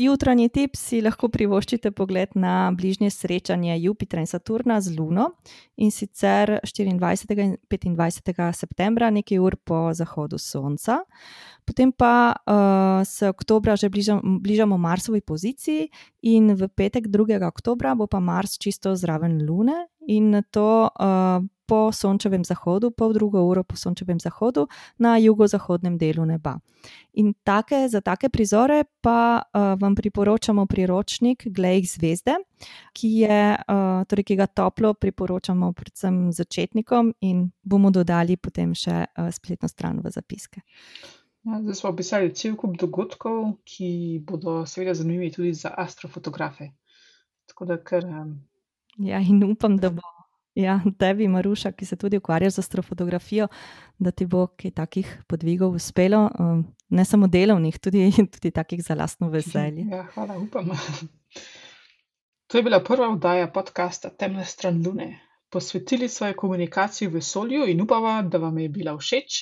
Jutranji 0.00 0.48
tip 0.48 0.76
si 0.80 1.02
lahko 1.04 1.28
privoščite 1.28 1.90
pogled 1.92 2.30
na 2.32 2.70
bližnje 2.72 3.10
srečanje 3.12 3.74
Jupitra 3.76 4.22
in 4.22 4.26
Saturna 4.26 4.78
z 4.80 4.94
Luno 4.96 5.26
in 5.76 5.90
sicer 5.92 6.54
24. 6.64 7.58
in 7.84 7.96
25. 7.96 8.52
septembra, 8.56 9.10
nekaj 9.12 9.38
ur 9.38 9.56
po 9.60 9.92
zahodu 9.92 10.38
Sonca. 10.40 11.02
Potem 11.68 11.92
pa 11.92 12.32
uh, 12.32 13.04
se 13.04 13.28
oktobra 13.28 13.76
že 13.76 13.92
bližam, 13.92 14.40
bližamo 14.40 14.78
Marsovi 14.80 15.20
poziciji 15.20 15.90
in 16.22 16.54
v 16.56 16.68
petek 16.72 17.12
2. 17.12 17.42
oktobra 17.44 17.94
bo 17.94 18.06
pa 18.06 18.20
Mars 18.20 18.56
čisto 18.56 18.96
zraven 18.96 19.44
Lune 19.44 19.92
in 20.08 20.40
to 20.50 20.88
uh, 20.88 21.44
po 21.72 21.88
sončevem 21.88 22.44
zahodu, 22.44 22.90
pol 22.92 23.14
drugo 23.16 23.40
uro 23.48 23.62
po 23.64 23.78
sončevem 23.80 24.20
zahodu 24.20 24.66
na 25.00 25.16
jugozahodnem 25.16 25.96
delu 25.96 26.26
neba. 26.28 26.58
In 27.16 27.32
take, 27.44 27.88
za 27.88 28.02
take 28.04 28.28
prizore 28.28 28.82
pa 29.00 29.40
uh, 29.40 29.72
vam 29.80 29.94
priporočamo 29.96 30.66
priročnik 30.66 31.46
Glej 31.48 31.86
zvezde, 31.94 32.36
ki, 32.92 33.08
je, 33.24 33.40
uh, 33.56 34.04
torej, 34.04 34.28
ki 34.28 34.36
ga 34.36 34.50
toplo 34.52 34.92
priporočamo 34.92 35.72
predvsem 35.72 36.28
začetnikom 36.36 37.14
in 37.24 37.48
bomo 37.62 37.88
dodali 37.94 38.36
potem 38.36 38.76
še 38.76 39.06
uh, 39.08 39.32
spletno 39.32 39.70
stran 39.70 40.04
v 40.04 40.12
zapiske. 40.12 40.60
Ja, 41.48 41.58
zdaj 41.58 41.80
smo 41.80 41.96
opisali 41.96 42.34
cel 42.36 42.52
kup 42.60 42.76
dogodkov, 42.78 43.62
ki 43.64 44.20
bodo 44.28 44.62
seveda 44.68 44.92
zanimivi 44.94 45.32
tudi 45.32 45.56
za 45.56 45.72
astrofotografe. 45.72 46.74
Da, 47.62 47.78
ker, 47.80 48.04
um... 48.04 48.42
Ja, 49.00 49.20
in 49.24 49.40
upam, 49.46 49.78
da 49.80 49.88
bo 49.90 50.04
Ja, 50.54 50.80
tebi, 50.98 51.28
Maruša, 51.28 51.72
ki 51.72 51.86
se 51.86 51.96
tudi 51.96 52.18
ukvarjaš 52.20 52.54
z 52.54 52.58
astrofotografijo, 52.58 53.48
da 53.98 54.10
ti 54.10 54.26
bo 54.26 54.46
kaj 54.46 54.70
takih 54.70 55.12
podvigov 55.26 55.72
uspelo, 55.78 56.26
um, 56.38 56.64
ne 56.88 57.04
samo 57.04 57.26
delovnih, 57.26 57.78
tudi, 57.78 58.10
tudi 58.34 58.50
takih 58.50 58.82
za 58.84 58.94
lastno 58.94 59.30
veselje. 59.32 59.86
Ja, 59.90 60.04
hvala, 60.14 60.38
upam. 60.38 60.70
To 62.52 62.58
je 62.58 62.62
bila 62.62 62.82
prva 62.84 63.08
oddaja 63.08 63.46
podcasta 63.48 64.10
Temna 64.10 64.44
stran 64.44 64.82
Lune. 64.86 65.20
Posvetili 65.50 66.08
svoje 66.08 66.36
komunikacije 66.36 67.08
v 67.08 67.14
vesolju 67.14 67.64
in 67.68 67.80
upava, 67.80 68.22
da 68.22 68.38
vam 68.38 68.58
je 68.58 68.68
bila 68.68 68.96
všeč 68.98 69.38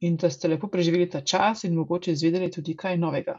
in 0.00 0.16
da 0.16 0.30
ste 0.30 0.48
lepo 0.48 0.68
preživeli 0.68 1.10
ta 1.10 1.20
čas 1.20 1.64
in 1.64 1.74
mogoče 1.74 2.12
izvedeli 2.12 2.50
tudi 2.50 2.76
kaj 2.76 2.98
novega. 2.98 3.38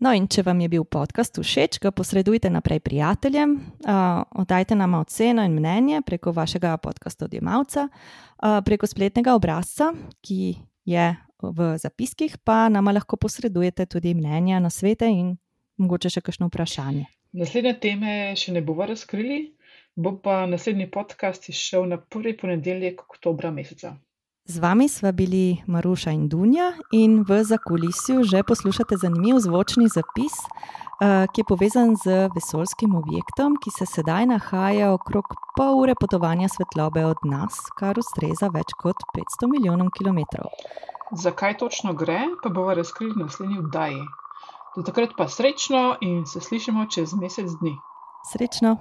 No, 0.00 0.12
in 0.16 0.24
če 0.32 0.42
vam 0.46 0.60
je 0.64 0.70
bil 0.72 0.84
podcast 0.88 1.36
všeč, 1.36 1.76
ga 1.82 1.92
posredujte 1.92 2.48
naprej 2.50 2.80
prijateljem, 2.80 3.52
uh, 3.84 4.22
oddajte 4.40 4.78
nam 4.78 4.96
oceno 4.96 5.44
in 5.44 5.58
mnenje 5.58 6.00
preko 6.06 6.32
vašega 6.32 6.78
podcasta 6.80 7.26
odjemalca, 7.28 7.88
uh, 7.90 8.60
preko 8.64 8.88
spletnega 8.88 9.34
obrazca, 9.36 9.92
ki 10.24 10.54
je 10.88 11.06
v 11.42 11.68
zapiskih, 11.78 12.38
pa 12.44 12.68
nam 12.72 12.88
lahko 12.88 13.16
posredujete 13.20 13.86
tudi 13.86 14.14
mnenja 14.14 14.60
na 14.60 14.70
svete 14.70 15.08
in 15.12 15.36
mogoče 15.80 16.12
še 16.16 16.24
kakšno 16.24 16.48
vprašanje. 16.48 17.06
Naslednje 17.36 17.74
teme 17.80 18.14
še 18.36 18.56
ne 18.56 18.64
bomo 18.64 18.88
razkrili, 18.88 19.52
bo 19.96 20.16
pa 20.22 20.46
naslednji 20.48 20.88
podcast 20.90 21.48
izšel 21.52 21.86
na 21.92 22.00
prvi 22.00 22.32
ponedeljek 22.36 23.04
oktobra 23.04 23.52
meseca. 23.54 23.94
Z 24.50 24.58
vami 24.58 24.88
sva 24.88 25.12
bili 25.12 25.62
Maruša 25.66 26.10
in 26.10 26.28
Dunja, 26.28 26.72
in 26.90 27.22
v 27.22 27.44
zakulisju 27.44 28.24
že 28.26 28.42
poslušate 28.42 28.96
zanimiv 28.96 29.38
zvočni 29.38 29.86
zapis 29.86 30.34
uh, 31.00 31.30
ki 31.32 31.40
je 31.40 31.44
povezan 31.48 31.94
z 31.96 32.28
vesoljskim 32.34 32.94
objektom, 32.98 33.54
ki 33.62 33.70
se 33.70 33.86
sedaj 33.86 34.26
nahaja 34.26 34.92
okrog 34.92 35.24
pol 35.56 35.78
ure 35.82 35.94
potovanja 36.00 36.48
svetlobe 36.48 37.04
od 37.06 37.22
nas, 37.30 37.60
kar 37.78 37.98
ustreza 38.02 38.50
več 38.50 38.74
kot 38.82 39.06
500 39.14 39.50
milijonom 39.54 39.92
kilometrov. 39.98 40.50
Zakaj 41.14 41.58
točno 41.62 41.94
gre, 41.94 42.18
pa 42.42 42.50
bomo 42.50 42.74
razkrili 42.74 43.14
v 43.14 43.26
naslednji 43.26 43.58
oddaji. 43.58 44.02
Do 44.76 44.82
takrat 44.82 45.14
pa 45.18 45.28
srečno 45.28 45.96
in 46.00 46.26
se 46.26 46.40
slišimo 46.40 46.86
čez 46.90 47.14
mesec 47.14 47.54
dni. 47.62 47.76
Srečno! 48.32 48.76